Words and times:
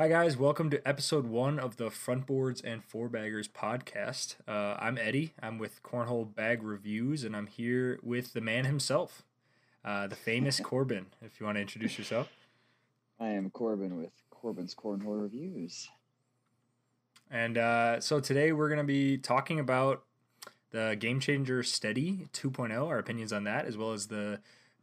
Hi, 0.00 0.06
guys. 0.06 0.36
Welcome 0.36 0.70
to 0.70 0.88
episode 0.88 1.26
one 1.26 1.58
of 1.58 1.76
the 1.76 1.86
Frontboards 1.86 2.62
and 2.62 2.84
Four 2.84 3.08
Baggers 3.08 3.48
podcast. 3.48 4.36
Uh, 4.46 4.76
I'm 4.78 4.96
Eddie. 4.96 5.32
I'm 5.42 5.58
with 5.58 5.82
Cornhole 5.82 6.32
Bag 6.32 6.62
Reviews, 6.62 7.24
and 7.24 7.34
I'm 7.34 7.48
here 7.48 7.98
with 8.00 8.32
the 8.32 8.40
man 8.40 8.64
himself, 8.64 9.24
uh, 9.84 10.06
the 10.06 10.14
famous 10.14 10.60
Corbin. 10.64 11.06
If 11.20 11.40
you 11.40 11.46
want 11.46 11.56
to 11.56 11.62
introduce 11.62 11.98
yourself, 11.98 12.28
I 13.18 13.30
am 13.30 13.50
Corbin 13.50 13.98
with 13.98 14.12
Corbin's 14.30 14.72
Cornhole 14.72 15.20
Reviews. 15.20 15.88
And 17.28 17.58
uh, 17.58 17.98
so 17.98 18.20
today 18.20 18.52
we're 18.52 18.68
going 18.68 18.78
to 18.78 18.84
be 18.84 19.18
talking 19.18 19.58
about 19.58 20.04
the 20.70 20.96
Game 20.96 21.18
Changer 21.18 21.64
Steady 21.64 22.28
2.0, 22.32 22.86
our 22.86 23.00
opinions 23.00 23.32
on 23.32 23.42
that, 23.42 23.64
as 23.64 23.76
well 23.76 23.90
as 23.90 24.06
the 24.06 24.38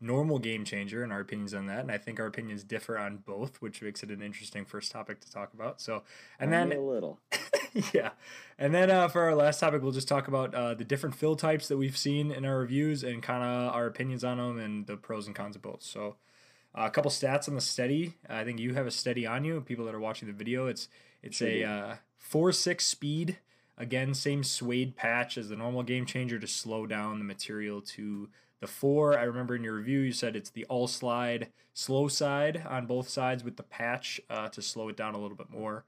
normal 0.05 0.39
game 0.39 0.63
changer 0.63 1.03
and 1.03 1.11
our 1.11 1.19
opinions 1.19 1.53
on 1.53 1.65
that. 1.65 1.79
And 1.79 1.91
I 1.91 1.97
think 1.97 2.19
our 2.19 2.27
opinions 2.27 2.63
differ 2.63 2.97
on 2.97 3.17
both, 3.17 3.61
which 3.61 3.81
makes 3.81 4.03
it 4.03 4.09
an 4.11 4.21
interesting 4.21 4.65
first 4.65 4.91
topic 4.91 5.20
to 5.21 5.31
talk 5.31 5.53
about. 5.53 5.81
So, 5.81 6.03
and 6.39 6.53
Only 6.53 6.75
then 6.75 6.79
a 6.79 6.85
little. 6.85 7.20
yeah, 7.93 8.11
and 8.57 8.73
then 8.73 8.89
uh, 8.89 9.07
for 9.07 9.21
our 9.23 9.35
last 9.35 9.59
topic, 9.59 9.81
we'll 9.81 9.91
just 9.91 10.07
talk 10.07 10.27
about 10.27 10.53
uh, 10.53 10.73
the 10.75 10.83
different 10.83 11.16
fill 11.16 11.35
types 11.35 11.67
that 11.67 11.77
we've 11.77 11.97
seen 11.97 12.31
in 12.31 12.45
our 12.45 12.59
reviews 12.59 13.03
and 13.03 13.21
kind 13.23 13.44
of 13.44 13.73
our 13.73 13.88
opinions 13.88 14.23
on 14.23 14.38
them 14.38 14.59
and 14.59 14.88
the 14.88 14.97
pros 14.97 15.27
and 15.27 15.35
cons 15.35 15.55
of 15.55 15.61
both. 15.61 15.83
So. 15.83 16.16
Uh, 16.77 16.88
a 16.88 16.89
couple 16.89 17.09
stats 17.09 17.47
on 17.47 17.55
the 17.55 17.61
steady. 17.61 18.16
I 18.30 18.44
think 18.44 18.59
you 18.59 18.73
have 18.73 18.85
a 18.85 18.91
steady 18.91 19.25
on 19.25 19.45
you. 19.45 19.61
People 19.61 19.85
that 19.85 19.95
are 19.95 19.99
watching 19.99 20.27
the 20.27 20.33
video, 20.33 20.67
it's 20.67 20.89
it's 21.23 21.38
Sure 21.38 21.47
a 21.47 21.63
uh, 21.63 21.95
four 22.17 22.52
six 22.52 22.85
speed. 22.85 23.38
Again, 23.77 24.13
same 24.13 24.44
suede 24.44 24.97
patch 24.97 25.38
as 25.38 25.47
the 25.47 25.55
normal 25.55 25.83
game 25.83 26.05
changer 26.05 26.38
to 26.38 26.47
slow 26.47 26.85
down 26.85 27.19
the 27.19 27.23
material 27.23 27.80
to 27.81 28.27
the 28.65 28.71
four. 28.71 29.17
I 29.17 29.23
remember 29.23 29.55
in 29.55 29.63
your 29.63 29.75
review 29.75 29.99
you 29.99 30.11
said 30.11 30.35
it's 30.35 30.49
the 30.49 30.65
all 30.65 30.87
slide 30.87 31.49
slow 31.73 32.07
side 32.07 32.63
on 32.67 32.85
both 32.88 33.07
sides 33.09 33.43
with 33.43 33.57
the 33.57 33.63
patch 33.63 34.19
uh, 34.29 34.47
to 34.49 34.61
slow 34.61 34.89
it 34.89 34.97
down 34.97 35.13
a 35.13 35.19
little 35.19 35.38
bit 35.38 35.49
more. 35.49 35.85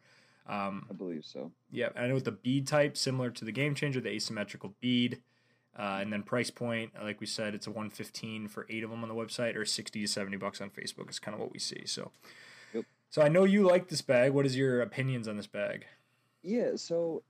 Um, 0.48 0.86
I 0.90 0.94
believe 0.94 1.26
so. 1.26 1.52
yeah, 1.72 1.90
I 1.96 2.08
know 2.08 2.14
with 2.14 2.26
the 2.26 2.32
bead 2.32 2.68
type, 2.68 2.96
similar 2.98 3.30
to 3.32 3.44
the 3.46 3.52
game 3.52 3.74
changer, 3.76 4.00
the 4.00 4.10
asymmetrical 4.12 4.74
bead. 4.80 5.22
Uh, 5.78 6.00
and 6.02 6.12
then 6.12 6.24
price 6.24 6.50
point, 6.50 6.92
like 7.04 7.20
we 7.20 7.28
said, 7.28 7.54
it's 7.54 7.68
a 7.68 7.70
115 7.70 8.48
for 8.48 8.66
eight 8.70 8.84
of 8.84 8.90
them 8.90 9.04
on 9.04 9.10
the 9.10 9.16
website, 9.16 9.56
or 9.56 9.64
60 9.64 10.02
to 10.02 10.08
70 10.08 10.38
bucks 10.38 10.60
on 10.60 10.70
Facebook 10.72 11.10
is 11.10 11.20
kind 11.20 11.36
of 11.36 11.40
what 11.42 11.52
we 11.54 11.60
see. 11.60 11.84
So, 11.86 12.12
Yep. 12.74 12.86
so 13.12 13.22
I 13.22 13.28
know 13.30 13.44
you 13.44 13.64
like 13.64 13.88
this 13.90 14.02
bag. 14.02 14.32
What 14.32 14.46
is 14.46 14.58
your 14.58 14.82
opinions 14.82 15.28
on 15.28 15.38
this 15.38 15.46
bag? 15.48 15.86
Yeah, 16.42 16.72
so 16.76 17.22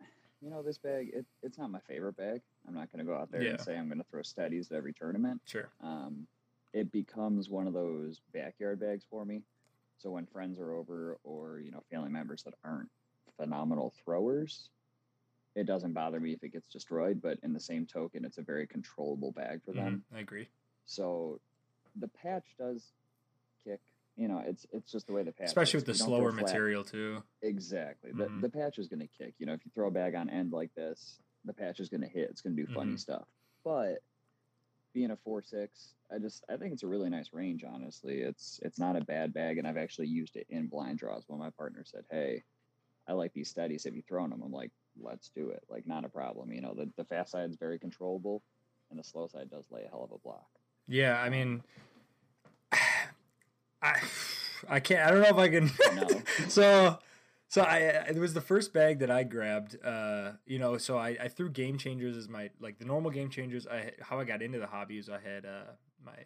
you 0.41 0.49
know 0.49 0.61
this 0.61 0.77
bag, 0.77 1.09
it, 1.13 1.25
it's 1.43 1.57
not 1.57 1.71
my 1.71 1.79
favorite 1.87 2.15
bag. 2.17 2.41
I'm 2.67 2.73
not 2.73 2.91
going 2.91 3.05
to 3.05 3.11
go 3.11 3.17
out 3.17 3.31
there 3.31 3.41
Yeah. 3.41 3.51
and 3.51 3.61
say 3.61 3.77
I'm 3.77 3.87
going 3.87 3.97
to 3.99 4.05
throw 4.09 4.21
steadies 4.21 4.71
at 4.71 4.77
every 4.77 4.93
tournament. 4.93 5.41
Sure. 5.45 5.69
Um, 5.81 6.27
it 6.73 6.91
becomes 6.91 7.49
one 7.49 7.67
of 7.67 7.73
those 7.73 8.21
backyard 8.33 8.79
bags 8.79 9.05
for 9.09 9.25
me. 9.25 9.41
So 9.97 10.11
when 10.11 10.27
friends 10.27 10.59
are 10.59 10.73
over, 10.73 11.17
or 11.23 11.59
you 11.59 11.71
know, 11.71 11.83
family 11.89 12.09
members 12.09 12.43
that 12.43 12.53
aren't 12.63 12.89
phenomenal 13.35 13.93
throwers, 14.03 14.69
it 15.55 15.65
doesn't 15.65 15.93
bother 15.93 16.19
me 16.19 16.33
if 16.33 16.43
it 16.43 16.53
gets 16.53 16.67
destroyed. 16.67 17.19
But 17.21 17.39
in 17.41 17.51
the 17.53 17.59
same 17.59 17.85
token, 17.87 18.23
it's 18.25 18.37
a 18.37 18.43
very 18.43 18.67
controllable 18.67 19.31
bag 19.31 19.61
for 19.65 19.71
them. 19.73 20.03
Mhm, 20.11 20.17
I 20.17 20.19
agree. 20.21 20.47
So 20.85 21.39
the 21.95 22.07
patch 22.09 22.55
does 22.59 22.93
kick. 23.63 23.81
You 24.17 24.27
know, 24.27 24.41
it's 24.45 24.65
it's 24.71 24.91
just 24.91 25.07
the 25.07 25.13
way 25.13 25.23
the 25.23 25.31
patch. 25.31 25.47
Especially 25.47 25.77
is. 25.77 25.85
with 25.85 25.85
the 25.85 25.91
You 25.93 25.97
don't 25.99 26.07
throw 26.09 26.17
slower 26.19 26.31
material, 26.31 26.83
too. 26.83 27.23
Exactly. 27.43 28.11
The 28.13 28.25
Mhm. 28.25 28.41
the 28.41 28.49
patch 28.49 28.79
is 28.79 28.87
going 28.87 28.99
to 28.99 29.07
kick. 29.07 29.35
You 29.37 29.45
know, 29.45 29.53
if 29.53 29.63
you 29.63 29.71
throw 29.73 29.87
a 29.87 29.91
bag 29.91 30.15
on 30.15 30.29
end 30.29 30.51
like 30.51 30.73
this, 30.73 31.19
the 31.45 31.53
patch 31.53 31.79
is 31.79 31.87
going 31.89 32.01
to 32.01 32.07
hit. 32.07 32.29
It's 32.31 32.41
going 32.41 32.55
to 32.55 32.65
do 32.65 32.73
funny 32.73 32.93
Mhm. 32.93 32.99
stuff. 32.99 33.27
But 33.63 33.99
being 34.93 35.11
a 35.11 35.17
four 35.17 35.43
six, 35.43 35.93
I 36.11 36.17
just 36.17 36.43
I 36.49 36.57
think 36.57 36.73
it's 36.73 36.81
a 36.83 36.87
really 36.87 37.09
nice 37.11 37.31
range. 37.31 37.63
Honestly, 37.63 38.21
it's 38.21 38.59
it's 38.63 38.79
not 38.79 38.95
a 38.95 39.01
bad 39.05 39.33
bag, 39.33 39.59
and 39.59 39.67
I've 39.67 39.77
actually 39.77 40.07
used 40.07 40.35
it 40.35 40.47
in 40.49 40.65
blind 40.67 40.97
draws. 40.97 41.29
When 41.29 41.37
my 41.39 41.51
partner 41.51 41.83
said, 41.85 42.05
"Hey, 42.09 42.43
I 43.07 43.13
like 43.13 43.33
these 43.33 43.49
steadies. 43.49 43.83
Have 43.83 43.95
you 43.95 44.01
thrown 44.01 44.31
them?" 44.31 44.41
I'm 44.41 44.51
like, 44.51 44.71
"Let's 44.99 45.29
do 45.29 45.49
it. 45.51 45.63
Like, 45.69 45.85
not 45.85 46.05
a 46.05 46.09
problem." 46.09 46.51
You 46.51 46.61
know, 46.61 46.73
the 46.73 46.91
the 46.95 47.05
fast 47.05 47.31
side 47.33 47.51
is 47.51 47.55
very 47.57 47.77
controllable, 47.77 48.41
and 48.89 48.97
the 48.97 49.03
slow 49.03 49.27
side 49.27 49.51
does 49.51 49.69
lay 49.69 49.83
a 49.83 49.89
hell 49.89 50.03
of 50.03 50.11
a 50.11 50.17
block. 50.17 50.49
Yeah, 50.87 51.21
I 51.21 51.29
mean, 51.29 51.63
I, 53.81 53.99
I 54.69 54.79
can't, 54.79 55.07
I 55.07 55.11
don't 55.11 55.21
know 55.21 55.29
if 55.29 55.37
I 55.37 55.49
can. 55.49 55.71
No. 55.95 56.21
so, 56.47 56.99
so 57.47 57.61
I, 57.61 57.77
it 57.77 58.17
was 58.17 58.33
the 58.33 58.41
first 58.41 58.73
bag 58.73 58.99
that 58.99 59.11
I 59.11 59.23
grabbed. 59.23 59.77
Uh, 59.83 60.31
you 60.45 60.59
know, 60.59 60.77
so 60.77 60.97
I, 60.97 61.17
I 61.21 61.27
threw 61.27 61.49
game 61.49 61.77
changers 61.77 62.17
as 62.17 62.27
my 62.27 62.49
like 62.59 62.79
the 62.79 62.85
normal 62.85 63.11
game 63.11 63.29
changers. 63.29 63.67
I 63.67 63.93
how 64.01 64.19
I 64.19 64.25
got 64.25 64.41
into 64.41 64.59
the 64.59 64.67
hobby 64.67 64.97
is 64.97 65.09
I 65.09 65.19
had 65.19 65.45
uh 65.45 65.71
my 66.03 66.25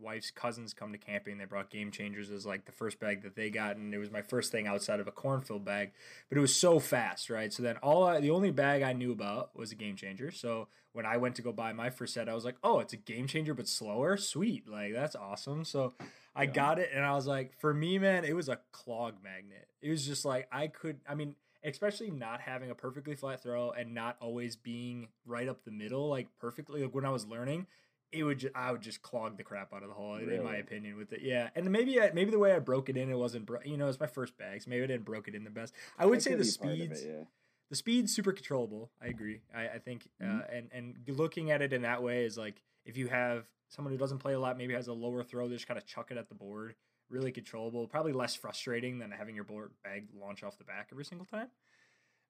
wife's 0.00 0.30
cousins 0.30 0.74
come 0.74 0.92
to 0.92 0.98
camping. 0.98 1.38
They 1.38 1.44
brought 1.44 1.70
game 1.70 1.90
changers 1.90 2.30
as 2.30 2.44
like 2.46 2.64
the 2.64 2.72
first 2.72 2.98
bag 3.00 3.22
that 3.22 3.36
they 3.36 3.50
got, 3.50 3.76
and 3.76 3.94
it 3.94 3.98
was 3.98 4.10
my 4.10 4.22
first 4.22 4.52
thing 4.52 4.66
outside 4.66 5.00
of 5.00 5.06
a 5.06 5.12
cornfield 5.12 5.64
bag. 5.64 5.92
But 6.28 6.38
it 6.38 6.40
was 6.40 6.54
so 6.54 6.78
fast, 6.78 7.30
right? 7.30 7.52
So 7.52 7.62
then 7.62 7.76
all 7.78 8.04
I, 8.04 8.20
the 8.20 8.30
only 8.30 8.50
bag 8.50 8.82
I 8.82 8.92
knew 8.92 9.12
about 9.12 9.56
was 9.56 9.72
a 9.72 9.76
game 9.76 9.96
changer. 9.96 10.30
So 10.30 10.68
when 10.92 11.06
I 11.06 11.16
went 11.16 11.36
to 11.36 11.42
go 11.42 11.52
buy 11.52 11.72
my 11.72 11.90
first 11.90 12.14
set, 12.14 12.28
I 12.28 12.34
was 12.34 12.44
like, 12.44 12.56
oh, 12.62 12.80
it's 12.80 12.92
a 12.92 12.96
game 12.98 13.26
changer 13.26 13.54
but 13.54 13.68
slower. 13.68 14.16
Sweet, 14.16 14.68
like 14.68 14.92
that's 14.92 15.16
awesome. 15.16 15.64
So 15.64 15.94
I 16.34 16.44
Yeah. 16.44 16.50
got 16.50 16.78
it, 16.78 16.90
and 16.92 17.04
I 17.04 17.12
was 17.14 17.26
like, 17.26 17.58
for 17.58 17.72
me, 17.72 17.98
man, 17.98 18.24
it 18.24 18.34
was 18.34 18.48
a 18.48 18.58
clog 18.72 19.14
magnet. 19.22 19.68
It 19.82 19.90
was 19.90 20.06
just 20.06 20.24
like 20.24 20.48
I 20.52 20.66
could, 20.68 21.00
I 21.08 21.14
mean. 21.14 21.36
Especially 21.66 22.10
not 22.10 22.42
having 22.42 22.70
a 22.70 22.74
perfectly 22.74 23.14
flat 23.14 23.42
throw 23.42 23.70
and 23.70 23.94
not 23.94 24.18
always 24.20 24.54
being 24.54 25.08
right 25.24 25.48
up 25.48 25.64
the 25.64 25.70
middle, 25.70 26.10
like 26.10 26.28
perfectly. 26.38 26.82
Like 26.82 26.94
when 26.94 27.06
I 27.06 27.08
was 27.08 27.26
learning, 27.26 27.66
it 28.14 28.22
would 28.22 28.38
ju- 28.38 28.50
I 28.54 28.72
would 28.72 28.80
just 28.80 29.02
clog 29.02 29.36
the 29.36 29.42
crap 29.42 29.72
out 29.74 29.82
of 29.82 29.88
the 29.88 29.94
hole 29.94 30.16
in 30.16 30.42
my 30.44 30.56
opinion 30.56 30.96
with 30.96 31.12
it. 31.12 31.20
Yeah, 31.22 31.50
and 31.54 31.70
maybe 31.70 32.00
I, 32.00 32.10
maybe 32.12 32.30
the 32.30 32.38
way 32.38 32.52
I 32.52 32.58
broke 32.58 32.88
it 32.88 32.96
in, 32.96 33.10
it 33.10 33.16
wasn't 33.18 33.46
bro- 33.46 33.60
you 33.64 33.76
know 33.76 33.88
it's 33.88 34.00
my 34.00 34.06
first 34.06 34.36
bags. 34.38 34.64
so 34.64 34.70
maybe 34.70 34.84
I 34.84 34.86
didn't 34.86 35.04
broke 35.04 35.28
it 35.28 35.34
in 35.34 35.44
the 35.44 35.50
best. 35.50 35.74
I 35.98 36.06
would 36.06 36.18
That 36.20 36.22
say 36.22 36.34
the 36.34 36.44
speeds 36.44 37.02
it, 37.02 37.08
yeah. 37.18 37.24
the 37.70 37.76
speed's 37.76 38.14
super 38.14 38.32
controllable. 38.32 38.90
I 39.02 39.06
agree. 39.08 39.40
I, 39.54 39.68
I 39.68 39.78
think 39.78 40.08
uh, 40.20 40.24
Mhm. 40.24 40.58
and 40.58 40.70
and 40.72 41.18
looking 41.18 41.50
at 41.50 41.60
it 41.62 41.72
in 41.72 41.82
that 41.82 42.02
way 42.02 42.24
is 42.24 42.38
like 42.38 42.62
if 42.86 42.96
you 42.96 43.08
have 43.08 43.46
someone 43.68 43.92
who 43.92 43.98
doesn't 43.98 44.18
play 44.18 44.34
a 44.34 44.38
lot, 44.40 44.56
maybe 44.56 44.74
has 44.74 44.88
a 44.88 44.92
lower 44.92 45.22
throw, 45.24 45.48
they 45.48 45.54
just 45.56 45.66
kind 45.66 45.78
of 45.78 45.86
chuck 45.86 46.10
it 46.10 46.16
at 46.16 46.28
the 46.28 46.34
board. 46.34 46.74
Really 47.10 47.32
controllable. 47.32 47.86
Probably 47.88 48.12
less 48.12 48.34
frustrating 48.34 48.98
than 48.98 49.10
having 49.10 49.34
your 49.34 49.44
board 49.44 49.72
bag 49.82 50.08
launch 50.18 50.42
off 50.42 50.56
the 50.58 50.64
back 50.64 50.88
every 50.92 51.04
single 51.04 51.26
time. 51.26 51.48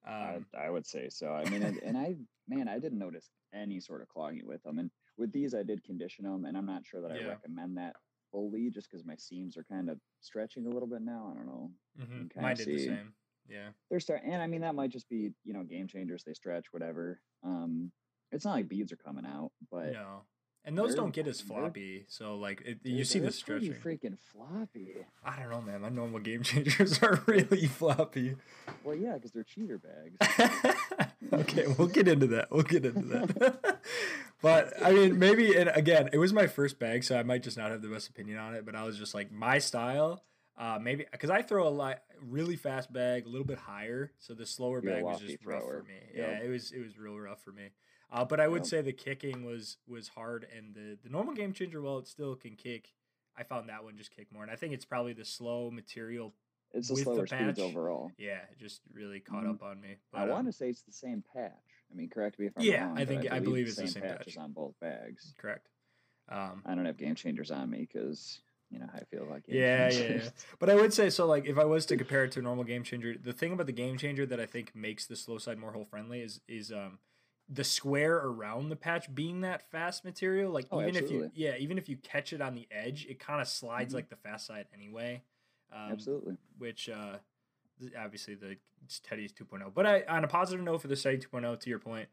Um, 0.06 0.46
I, 0.54 0.66
I 0.66 0.70
would 0.70 0.86
say 0.86 1.08
so. 1.08 1.28
I 1.32 1.48
mean, 1.48 1.62
and 1.62 1.96
I, 1.96 2.16
man, 2.48 2.68
I 2.68 2.78
didn't 2.78 2.98
notice 2.98 3.30
any 3.54 3.80
sort 3.80 4.02
of 4.02 4.08
clogging 4.08 4.46
with 4.46 4.62
them. 4.62 4.78
And 4.78 4.90
with 5.16 5.32
these, 5.32 5.54
I 5.54 5.62
did 5.62 5.84
condition 5.84 6.24
them, 6.24 6.44
and 6.44 6.56
I'm 6.56 6.66
not 6.66 6.84
sure 6.84 7.00
that 7.00 7.12
I 7.12 7.26
recommend 7.26 7.76
that 7.78 7.94
fully, 8.32 8.70
just 8.70 8.90
because 8.90 9.06
my 9.06 9.16
seams 9.16 9.56
are 9.56 9.64
kind 9.64 9.88
of 9.88 9.98
stretching 10.20 10.66
a 10.66 10.68
little 10.68 10.88
bit 10.88 11.02
now. 11.02 11.30
I 11.30 11.36
don't 11.36 11.46
know. 11.46 11.70
Mm-hmm. 12.00 12.40
Mine 12.40 12.56
did 12.56 12.66
the 12.66 12.78
same. 12.78 13.14
Yeah. 13.48 13.68
They're 13.90 14.00
starting, 14.00 14.32
and 14.32 14.42
I 14.42 14.46
mean 14.46 14.62
that 14.62 14.74
might 14.74 14.90
just 14.90 15.08
be 15.08 15.30
you 15.44 15.52
know 15.52 15.62
game 15.62 15.86
changers. 15.86 16.24
They 16.24 16.34
stretch, 16.34 16.66
whatever. 16.72 17.20
Um, 17.42 17.92
it's 18.32 18.44
not 18.44 18.54
like 18.54 18.68
beads 18.68 18.92
are 18.92 18.96
coming 18.96 19.26
out, 19.26 19.52
but 19.70 19.92
no. 19.92 20.22
And 20.66 20.78
those 20.78 20.94
don't 20.94 21.12
get 21.12 21.26
as 21.26 21.42
floppy. 21.42 22.06
So 22.08 22.36
like 22.36 22.62
it, 22.64 22.82
dude, 22.82 22.94
you 22.94 23.04
see 23.04 23.18
the 23.18 23.30
stretching. 23.30 23.74
freaking 23.74 24.16
floppy. 24.32 24.94
I 25.22 25.40
don't 25.40 25.50
know, 25.50 25.60
man. 25.60 25.82
My 25.82 25.90
normal 25.90 26.20
game 26.20 26.42
changers 26.44 27.02
are 27.02 27.22
really 27.26 27.66
floppy. 27.66 28.36
Well, 28.82 28.96
yeah, 28.96 29.14
because 29.14 29.32
they're 29.32 29.44
cheater 29.44 29.78
bags. 29.78 30.96
okay, 31.32 31.66
we'll 31.78 31.88
get 31.88 32.08
into 32.08 32.26
that. 32.28 32.50
We'll 32.50 32.62
get 32.62 32.86
into 32.86 33.02
that. 33.08 33.80
but 34.42 34.72
I 34.82 34.92
mean, 34.92 35.18
maybe 35.18 35.54
and 35.54 35.70
again, 35.74 36.08
it 36.14 36.18
was 36.18 36.32
my 36.32 36.46
first 36.46 36.78
bag, 36.78 37.04
so 37.04 37.18
I 37.18 37.22
might 37.22 37.42
just 37.42 37.58
not 37.58 37.70
have 37.70 37.82
the 37.82 37.88
best 37.88 38.08
opinion 38.08 38.38
on 38.38 38.54
it. 38.54 38.64
But 38.64 38.74
I 38.74 38.84
was 38.84 38.96
just 38.96 39.14
like 39.14 39.30
my 39.30 39.58
style. 39.58 40.22
Uh, 40.56 40.78
maybe 40.80 41.04
because 41.10 41.30
I 41.30 41.42
throw 41.42 41.66
a 41.66 41.70
lot 41.70 41.98
really 42.22 42.56
fast 42.56 42.92
bag, 42.92 43.26
a 43.26 43.28
little 43.28 43.46
bit 43.46 43.58
higher, 43.58 44.12
so 44.18 44.34
the 44.34 44.46
slower 44.46 44.80
You're 44.82 44.94
bag 44.94 45.02
was 45.02 45.20
just 45.20 45.44
rough 45.44 45.62
for 45.62 45.68
thrower. 45.68 45.84
me. 45.86 45.94
Yep. 46.14 46.28
Yeah, 46.28 46.46
it 46.46 46.48
was 46.48 46.70
it 46.70 46.78
was 46.78 46.96
real 46.96 47.18
rough 47.18 47.42
for 47.42 47.50
me. 47.52 47.70
Uh, 48.14 48.24
but 48.24 48.38
I 48.38 48.46
would 48.46 48.60
Yep. 48.62 48.66
say 48.66 48.80
the 48.80 48.92
kicking 48.92 49.44
was 49.44 49.76
was 49.88 50.08
hard, 50.08 50.46
and 50.56 50.72
the 50.72 50.96
the 51.02 51.08
normal 51.10 51.34
game 51.34 51.52
changer, 51.52 51.82
while 51.82 51.98
it 51.98 52.06
still 52.06 52.36
can 52.36 52.54
kick, 52.54 52.94
I 53.36 53.42
found 53.42 53.68
that 53.68 53.82
one 53.82 53.96
just 53.96 54.12
kick 54.12 54.30
more, 54.32 54.42
and 54.44 54.52
I 54.52 54.56
think 54.56 54.72
it's 54.72 54.84
probably 54.84 55.12
the 55.14 55.24
slow 55.24 55.68
material. 55.70 56.32
It's 56.72 56.88
the 56.88 56.94
With 56.94 57.04
the 57.04 57.12
slower 57.14 57.26
speeds 57.26 57.58
patch, 57.58 57.58
overall. 57.58 58.12
Yeah, 58.16 58.42
it 58.52 58.58
just 58.58 58.82
really 58.92 59.18
caught 59.20 59.44
Mhm. 59.44 59.50
up 59.50 59.62
on 59.64 59.80
me. 59.80 59.90
I 59.92 59.96
But, 60.12 60.22
um, 60.22 60.28
want 60.28 60.46
to 60.46 60.52
say 60.52 60.70
it's 60.70 60.82
the 60.82 60.92
same 60.92 61.22
patch. 61.22 61.52
I 61.90 61.94
mean, 61.94 62.08
correct 62.08 62.38
me 62.38 62.46
if 62.46 62.56
I'm 62.56 62.64
Yeah, 62.64 62.86
wrong. 62.86 62.96
Yeah, 62.96 63.02
I 63.02 63.04
think- 63.04 63.32
I 63.32 63.38
believe 63.40 63.66
it's 63.66 63.76
the 63.76 63.86
same 63.88 64.02
patches 64.02 64.34
patch. 64.34 64.42
on 64.42 64.52
both 64.52 64.78
bags. 64.80 65.34
correct. 65.38 65.68
Um, 66.28 66.62
I 66.64 66.74
don't 66.74 66.84
have 66.86 66.96
game 66.96 67.14
changers 67.16 67.50
on 67.50 67.68
me 67.70 67.80
because 67.80 68.40
you 68.70 68.78
know 68.78 68.86
how 68.86 68.98
I 68.98 69.04
feel 69.04 69.24
like. 69.26 69.44
Yeah, 69.46 69.88
yeah, 69.90 70.02
yeah. 70.14 70.30
But 70.58 70.70
I 70.70 70.74
would 70.74 70.92
say 70.94 71.10
so. 71.10 71.26
Like, 71.26 71.46
if 71.46 71.58
I 71.58 71.64
was 71.64 71.84
to 71.86 71.96
compare 72.18 72.24
it 72.24 72.32
to 72.32 72.38
a 72.40 72.42
normal 72.42 72.64
game 72.64 72.82
changer, 72.84 73.16
the 73.18 73.32
thing 73.32 73.52
about 73.52 73.66
the 73.66 73.72
game 73.72 73.98
changer 73.98 74.24
that 74.26 74.40
I 74.40 74.46
think 74.46 74.74
makes 74.74 75.06
the 75.06 75.16
slow 75.16 75.38
side 75.38 75.58
more 75.58 75.72
hole 75.72 75.84
friendly 75.84 76.22
is 76.22 76.40
is 76.48 76.70
um 76.72 76.98
the 77.48 77.64
square 77.64 78.16
around 78.16 78.68
the 78.70 78.76
patch 78.76 79.14
being 79.14 79.42
that 79.42 79.70
fast 79.70 80.04
material. 80.04 80.50
Like, 80.52 80.66
Oh, 80.70 80.80
even 80.80 80.96
if 80.96 81.10
you 81.10 81.30
yeah, 81.34 81.56
even 81.56 81.76
if 81.78 81.88
you 81.88 81.96
catch 81.96 82.32
it 82.32 82.40
on 82.40 82.54
the 82.54 82.66
edge, 82.70 83.06
it 83.06 83.18
kind 83.18 83.40
of 83.40 83.48
slides 83.48 83.92
Mhm. 83.92 83.96
like 83.96 84.08
the 84.08 84.16
fast 84.16 84.46
side 84.46 84.66
anyway. 84.74 85.22
Um, 85.72 85.92
Absolutely. 85.92 86.36
Which 86.58 86.88
uh, 86.88 87.18
obviously 87.98 88.34
the 88.34 88.56
Steady's 88.86 89.32
2.0. 89.32 89.72
But 89.74 89.86
I, 89.86 90.02
on 90.04 90.24
a 90.24 90.28
positive 90.28 90.64
note 90.64 90.80
for 90.82 90.88
the 90.88 90.96
Teddy 90.96 91.18
2.0, 91.18 91.58
to 91.60 91.70
your 91.70 91.78
point, 91.78 92.08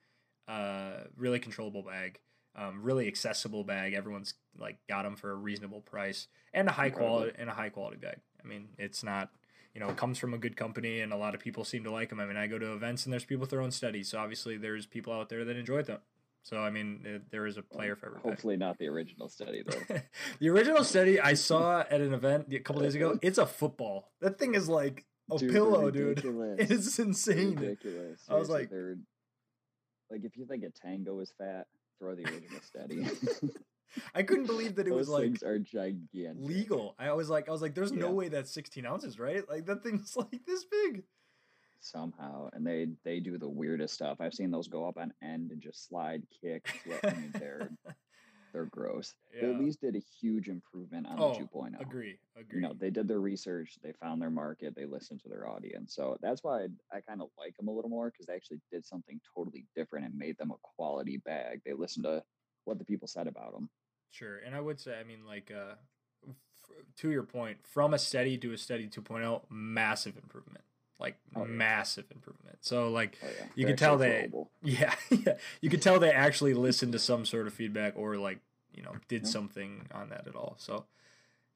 uh, 0.47 1.05
really 1.15 1.39
controllable 1.39 1.83
bag. 1.83 2.19
Um, 2.53 2.81
really 2.83 3.07
accessible 3.07 3.63
bag. 3.63 3.93
Everyone's 3.93 4.33
like 4.57 4.77
got 4.89 5.03
them 5.03 5.15
for 5.15 5.31
a 5.31 5.35
reasonable 5.35 5.79
price 5.79 6.27
and 6.53 6.67
a 6.67 6.71
high 6.73 6.87
Incredible. 6.87 7.15
quality 7.19 7.35
and 7.39 7.49
a 7.49 7.53
high 7.53 7.69
quality 7.69 7.95
bag. 7.97 8.17
I 8.43 8.47
mean, 8.47 8.67
it's 8.77 9.03
not 9.03 9.29
you 9.73 9.79
know, 9.79 9.93
comes 9.93 10.17
from 10.17 10.33
a 10.33 10.37
good 10.37 10.57
company 10.57 11.01
and 11.01 11.13
a 11.13 11.17
lot 11.17 11.33
of 11.33 11.39
people 11.39 11.63
seem 11.63 11.83
to 11.83 11.91
like 11.91 12.09
them. 12.09 12.19
I 12.19 12.25
mean, 12.25 12.37
I 12.37 12.47
go 12.47 12.59
to 12.59 12.73
events 12.73 13.05
and 13.05 13.13
there's 13.13 13.25
people 13.25 13.45
throwing 13.45 13.71
steadies. 13.71 14.09
So 14.09 14.19
obviously 14.19 14.57
there's 14.57 14.85
people 14.85 15.13
out 15.13 15.29
there 15.29 15.45
that 15.45 15.55
enjoy 15.55 15.83
them. 15.83 15.99
So 16.43 16.57
I 16.57 16.71
mean, 16.71 17.01
it, 17.05 17.31
there 17.31 17.45
is 17.45 17.57
a 17.57 17.61
player 17.61 17.95
for 17.95 18.07
everybody. 18.07 18.29
Hopefully 18.29 18.57
not 18.57 18.77
the 18.79 18.87
original 18.87 19.29
steady 19.29 19.63
though. 19.65 19.97
the 20.39 20.49
original 20.49 20.83
steady 20.83 21.19
I 21.19 21.35
saw 21.35 21.81
at 21.81 22.01
an 22.01 22.13
event 22.13 22.47
a 22.51 22.59
couple 22.59 22.81
days 22.81 22.95
ago. 22.95 23.17
It's 23.21 23.37
a 23.37 23.45
football. 23.45 24.09
That 24.21 24.39
thing 24.39 24.55
is 24.55 24.67
like 24.67 25.05
a 25.31 25.37
dude, 25.37 25.51
pillow, 25.51 25.91
dude. 25.91 26.23
It's 26.59 26.97
insane. 26.97 27.55
Ridiculous. 27.55 28.21
I 28.27 28.35
was 28.35 28.49
like, 28.49 28.71
like 30.09 30.23
if 30.23 30.35
you 30.35 30.45
think 30.45 30.63
a 30.63 30.71
tango 30.71 31.19
is 31.19 31.31
fat, 31.37 31.67
throw 31.99 32.15
the 32.15 32.23
original 32.23 32.59
steady. 32.63 33.07
I 34.15 34.23
couldn't 34.23 34.45
believe 34.45 34.75
that 34.75 34.87
it 34.87 34.91
Those 34.91 34.99
was 34.99 35.09
like 35.09 35.23
things 35.23 35.43
are 35.43 35.59
gigantic. 35.59 36.37
legal. 36.39 36.95
I 36.99 37.11
was 37.13 37.29
like, 37.29 37.49
I 37.49 37.51
was 37.51 37.61
like, 37.61 37.75
there's 37.75 37.91
no 37.91 38.11
way 38.11 38.29
that's 38.29 38.51
16 38.51 38.85
ounces, 38.85 39.19
right? 39.19 39.47
Like 39.49 39.65
that 39.65 39.83
thing's 39.83 40.15
like 40.17 40.45
this 40.45 40.65
big. 40.65 41.03
Somehow, 41.79 42.49
and 42.53 42.65
they 42.65 42.87
they 43.03 43.19
do 43.19 43.39
the 43.39 43.49
weirdest 43.49 43.95
stuff. 43.95 44.17
I've 44.19 44.35
seen 44.35 44.51
those 44.51 44.67
go 44.67 44.87
up 44.87 44.99
on 44.99 45.13
end 45.23 45.51
and 45.51 45.59
just 45.59 45.87
slide 45.87 46.21
kick. 46.41 46.69
I 47.03 47.13
mean, 47.13 47.31
they're 47.33 47.71
they're 48.53 48.65
gross. 48.65 49.15
Yeah. 49.33 49.41
They 49.41 49.53
at 49.53 49.59
least 49.59 49.81
did 49.81 49.95
a 49.95 50.01
huge 50.19 50.47
improvement 50.47 51.07
on 51.07 51.15
oh, 51.19 51.33
the 51.33 51.45
2.0. 51.45 51.79
Agree, 51.81 52.17
agree. 52.37 52.61
You 52.61 52.61
know, 52.61 52.73
they 52.77 52.89
did 52.89 53.07
their 53.07 53.19
research, 53.19 53.77
they 53.83 53.93
found 53.93 54.21
their 54.21 54.29
market, 54.29 54.75
they 54.75 54.85
listened 54.85 55.21
to 55.21 55.29
their 55.29 55.47
audience. 55.47 55.95
So 55.95 56.17
that's 56.21 56.43
why 56.43 56.63
I, 56.63 56.97
I 56.97 57.01
kind 57.01 57.21
of 57.21 57.29
like 57.37 57.55
them 57.57 57.67
a 57.67 57.71
little 57.71 57.89
more 57.89 58.11
because 58.11 58.25
they 58.25 58.35
actually 58.35 58.59
did 58.71 58.85
something 58.85 59.19
totally 59.35 59.65
different 59.75 60.05
and 60.05 60.17
made 60.17 60.37
them 60.37 60.51
a 60.51 60.55
quality 60.75 61.17
bag. 61.17 61.61
They 61.65 61.73
listened 61.73 62.05
to 62.05 62.23
what 62.65 62.77
the 62.77 62.85
people 62.85 63.07
said 63.07 63.27
about 63.27 63.53
them. 63.53 63.69
Sure, 64.11 64.37
and 64.45 64.53
I 64.55 64.59
would 64.59 64.79
say, 64.79 64.97
I 64.99 65.03
mean, 65.03 65.25
like, 65.25 65.51
uh, 65.51 65.75
f- 66.27 66.35
to 66.97 67.11
your 67.11 67.23
point, 67.23 67.57
from 67.65 67.93
a 67.93 67.99
steady 67.99 68.37
to 68.37 68.51
a 68.51 68.57
steady 68.57 68.87
2.0, 68.87 69.41
massive 69.49 70.17
improvement, 70.17 70.65
like 70.99 71.17
oh, 71.35 71.45
yeah. 71.45 71.51
massive 71.51 72.05
improvement. 72.11 72.57
So, 72.59 72.89
like, 72.89 73.17
oh, 73.23 73.27
yeah. 73.39 73.45
you 73.55 73.65
can 73.65 73.77
tell 73.77 73.97
they, 73.97 74.29
yeah, 74.63 74.93
yeah, 75.09 75.35
you 75.61 75.69
can 75.69 75.79
tell 75.79 75.97
they 75.97 76.11
actually 76.11 76.53
listened 76.53 76.91
to 76.91 76.99
some 76.99 77.25
sort 77.25 77.47
of 77.47 77.53
feedback 77.53 77.93
or 77.95 78.17
like, 78.17 78.39
you 78.75 78.83
know, 78.83 78.93
did 79.07 79.23
yeah. 79.23 79.29
something 79.29 79.87
on 79.93 80.09
that 80.09 80.27
at 80.27 80.35
all. 80.35 80.55
So, 80.57 80.85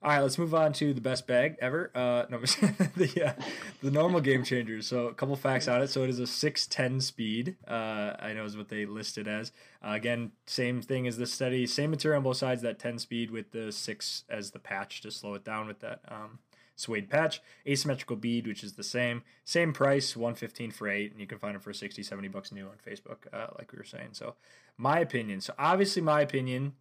all 0.05 0.11
right, 0.11 0.21
let's 0.21 0.37
move 0.37 0.53
on 0.53 0.71
to 0.73 0.93
the 0.93 1.01
best 1.01 1.25
bag 1.25 1.57
ever. 1.59 1.89
Uh, 1.95 2.25
no, 2.29 2.37
the 2.95 3.23
uh, 3.25 3.41
the 3.81 3.89
normal 3.89 4.21
game 4.21 4.43
changers. 4.43 4.85
So 4.85 5.07
a 5.07 5.13
couple 5.15 5.35
facts 5.35 5.67
on 5.67 5.81
it. 5.81 5.87
So 5.87 6.03
it 6.03 6.11
is 6.11 6.19
a 6.19 6.27
six 6.27 6.67
ten 6.67 7.01
speed. 7.01 7.55
Uh, 7.67 8.13
I 8.19 8.33
know 8.33 8.45
is 8.45 8.55
what 8.55 8.69
they 8.69 8.85
listed 8.85 9.27
as. 9.27 9.51
Uh, 9.83 9.93
again, 9.93 10.31
same 10.45 10.83
thing 10.83 11.07
as 11.07 11.17
the 11.17 11.25
steady. 11.25 11.65
Same 11.65 11.89
material 11.89 12.19
on 12.19 12.23
both 12.23 12.37
sides. 12.37 12.61
That 12.61 12.77
ten 12.77 12.99
speed 12.99 13.31
with 13.31 13.49
the 13.49 13.71
six 13.71 14.25
as 14.29 14.51
the 14.51 14.59
patch 14.59 15.01
to 15.01 15.09
slow 15.09 15.33
it 15.33 15.43
down 15.43 15.65
with 15.65 15.79
that 15.79 16.01
um, 16.07 16.37
suede 16.75 17.09
patch. 17.09 17.41
Asymmetrical 17.67 18.15
bead, 18.15 18.45
which 18.45 18.63
is 18.63 18.73
the 18.73 18.83
same. 18.83 19.23
Same 19.43 19.73
price, 19.73 20.15
one 20.15 20.35
fifteen 20.35 20.69
for 20.69 20.87
eight, 20.87 21.13
and 21.13 21.19
you 21.19 21.25
can 21.25 21.39
find 21.39 21.55
them 21.55 21.61
for 21.61 21.73
60, 21.73 22.03
70 22.03 22.27
bucks 22.27 22.51
new 22.51 22.67
on 22.67 22.75
Facebook, 22.87 23.25
uh, 23.33 23.47
like 23.57 23.71
we 23.71 23.79
were 23.79 23.83
saying. 23.83 24.09
So 24.11 24.35
my 24.77 24.99
opinion. 24.99 25.41
So 25.41 25.55
obviously 25.57 26.03
my 26.03 26.21
opinion 26.21 26.73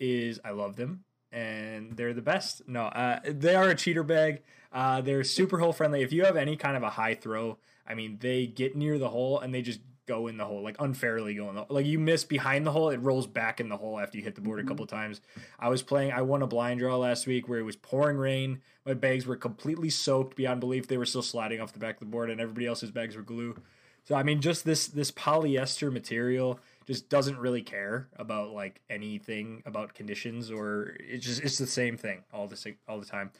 is 0.00 0.40
I 0.44 0.50
love 0.50 0.74
them 0.74 1.04
and 1.32 1.96
they're 1.96 2.14
the 2.14 2.22
best. 2.22 2.68
No, 2.68 2.84
uh, 2.84 3.20
they 3.24 3.54
are 3.54 3.70
a 3.70 3.74
cheater 3.74 4.02
bag. 4.02 4.42
Uh, 4.72 5.00
they're 5.00 5.24
super 5.24 5.58
hole 5.58 5.72
friendly. 5.72 6.02
If 6.02 6.12
you 6.12 6.24
have 6.24 6.36
any 6.36 6.56
kind 6.56 6.76
of 6.76 6.82
a 6.82 6.90
high 6.90 7.14
throw, 7.14 7.58
I 7.86 7.94
mean, 7.94 8.18
they 8.20 8.46
get 8.46 8.76
near 8.76 8.98
the 8.98 9.08
hole 9.08 9.40
and 9.40 9.54
they 9.54 9.62
just 9.62 9.80
go 10.06 10.26
in 10.26 10.36
the 10.36 10.44
hole, 10.44 10.62
like 10.62 10.76
unfairly 10.80 11.34
go 11.34 11.48
in 11.48 11.54
the 11.54 11.64
like 11.68 11.86
you 11.86 11.98
miss 11.98 12.24
behind 12.24 12.66
the 12.66 12.72
hole, 12.72 12.90
it 12.90 13.00
rolls 13.00 13.26
back 13.26 13.60
in 13.60 13.68
the 13.68 13.76
hole 13.76 13.98
after 13.98 14.18
you 14.18 14.24
hit 14.24 14.34
the 14.34 14.40
board 14.40 14.58
mm-hmm. 14.58 14.68
a 14.68 14.70
couple 14.70 14.86
times. 14.86 15.20
I 15.58 15.68
was 15.68 15.82
playing, 15.82 16.12
I 16.12 16.22
won 16.22 16.42
a 16.42 16.46
blind 16.46 16.80
draw 16.80 16.96
last 16.96 17.26
week 17.26 17.48
where 17.48 17.58
it 17.58 17.64
was 17.64 17.76
pouring 17.76 18.16
rain. 18.16 18.60
My 18.84 18.94
bags 18.94 19.26
were 19.26 19.36
completely 19.36 19.90
soaked 19.90 20.36
beyond 20.36 20.60
belief. 20.60 20.88
They 20.88 20.98
were 20.98 21.06
still 21.06 21.22
sliding 21.22 21.60
off 21.60 21.72
the 21.72 21.78
back 21.78 21.96
of 21.96 22.00
the 22.00 22.06
board, 22.06 22.30
and 22.30 22.40
everybody 22.40 22.66
else's 22.66 22.90
bags 22.90 23.16
were 23.16 23.22
glue. 23.22 23.56
So 24.04 24.16
I 24.16 24.22
mean, 24.22 24.40
just 24.40 24.64
this 24.64 24.88
this 24.88 25.12
polyester 25.12 25.92
material 25.92 26.58
just 26.86 27.08
doesn't 27.08 27.38
really 27.38 27.62
care 27.62 28.08
about 28.16 28.52
like 28.52 28.80
anything 28.90 29.62
about 29.66 29.94
conditions 29.94 30.50
or 30.50 30.96
it's 31.00 31.26
just 31.26 31.42
it's 31.42 31.58
the 31.58 31.66
same 31.66 31.96
thing 31.96 32.22
all 32.32 32.46
the 32.46 32.74
all 32.88 32.98
the 32.98 33.06
time. 33.06 33.30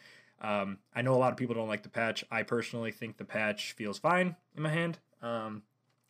Um, 0.40 0.78
I 0.94 1.02
know 1.02 1.14
a 1.14 1.18
lot 1.18 1.30
of 1.30 1.38
people 1.38 1.54
don't 1.54 1.68
like 1.68 1.82
the 1.82 1.88
patch. 1.88 2.24
I 2.30 2.42
personally 2.42 2.90
think 2.90 3.16
the 3.16 3.24
patch 3.24 3.72
feels 3.72 3.98
fine 3.98 4.34
in 4.56 4.62
my 4.62 4.70
hand. 4.70 4.98
Um, 5.22 5.62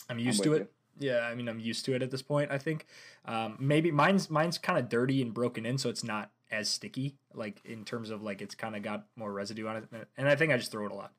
I'm 0.08 0.19
used 0.19 0.40
I'm 0.40 0.44
to 0.44 0.52
it. 0.55 0.73
You. 1.00 1.08
Yeah, 1.08 1.20
I 1.20 1.34
mean 1.34 1.49
I'm 1.49 1.61
used 1.61 1.84
to 1.87 1.94
it 1.94 2.02
at 2.02 2.11
this 2.11 2.23
point. 2.23 2.50
I 2.50 2.58
think 2.58 2.87
um, 3.25 3.56
maybe 3.58 3.90
mine's 3.90 4.31
mine's 4.31 4.58
kind 4.58 4.79
of 4.79 4.88
dirty 4.88 5.23
and 5.23 5.32
broken 5.32 5.67
in, 5.67 5.79
so 5.79 5.88
it's 5.88 6.05
not 6.05 6.31
as 6.50 6.69
sticky. 6.69 7.17
Like 7.34 7.61
in 7.64 7.84
terms 7.84 8.11
of 8.11 8.23
like 8.23 8.43
it's 8.43 8.55
kind 8.55 8.76
of 8.76 8.82
got 8.82 9.06
more 9.17 9.32
residue 9.32 9.67
on 9.67 9.76
it, 9.76 9.84
and 10.17 10.29
I 10.29 10.37
think 10.37 10.52
I 10.52 10.56
just 10.56 10.70
throw 10.70 10.87
it 10.87 10.93
a 10.93 10.94
lot. 10.94 11.12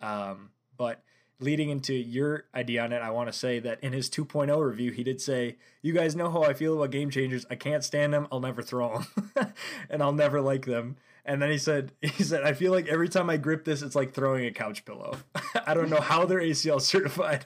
Um, 0.00 0.50
but 0.76 1.02
leading 1.40 1.70
into 1.70 1.94
your 1.94 2.44
idea 2.54 2.82
on 2.82 2.92
it, 2.92 3.02
I 3.02 3.10
want 3.10 3.28
to 3.30 3.32
say 3.32 3.58
that 3.60 3.82
in 3.82 3.92
his 3.92 4.08
2.0 4.08 4.64
review, 4.64 4.92
he 4.92 5.02
did 5.02 5.20
say, 5.20 5.56
You 5.82 5.92
guys 5.92 6.14
know 6.16 6.30
how 6.30 6.42
I 6.42 6.54
feel 6.54 6.76
about 6.76 6.90
game 6.90 7.10
changers. 7.10 7.44
I 7.50 7.56
can't 7.56 7.84
stand 7.84 8.12
them. 8.14 8.28
I'll 8.30 8.40
never 8.40 8.62
throw 8.62 9.04
them, 9.16 9.52
and 9.90 10.02
I'll 10.02 10.12
never 10.12 10.40
like 10.40 10.66
them. 10.66 10.96
And 11.26 11.40
then 11.40 11.50
he 11.50 11.58
said, 11.58 11.92
he 12.02 12.22
said, 12.22 12.42
I 12.42 12.52
feel 12.52 12.72
like 12.72 12.88
every 12.88 13.08
time 13.08 13.30
I 13.30 13.36
grip 13.36 13.64
this, 13.64 13.82
it's 13.82 13.94
like 13.94 14.12
throwing 14.12 14.46
a 14.46 14.50
couch 14.50 14.84
pillow. 14.84 15.16
I 15.66 15.74
don't 15.74 15.90
know 15.90 16.00
how 16.00 16.26
they're 16.26 16.40
ACL 16.40 16.80
certified. 16.80 17.44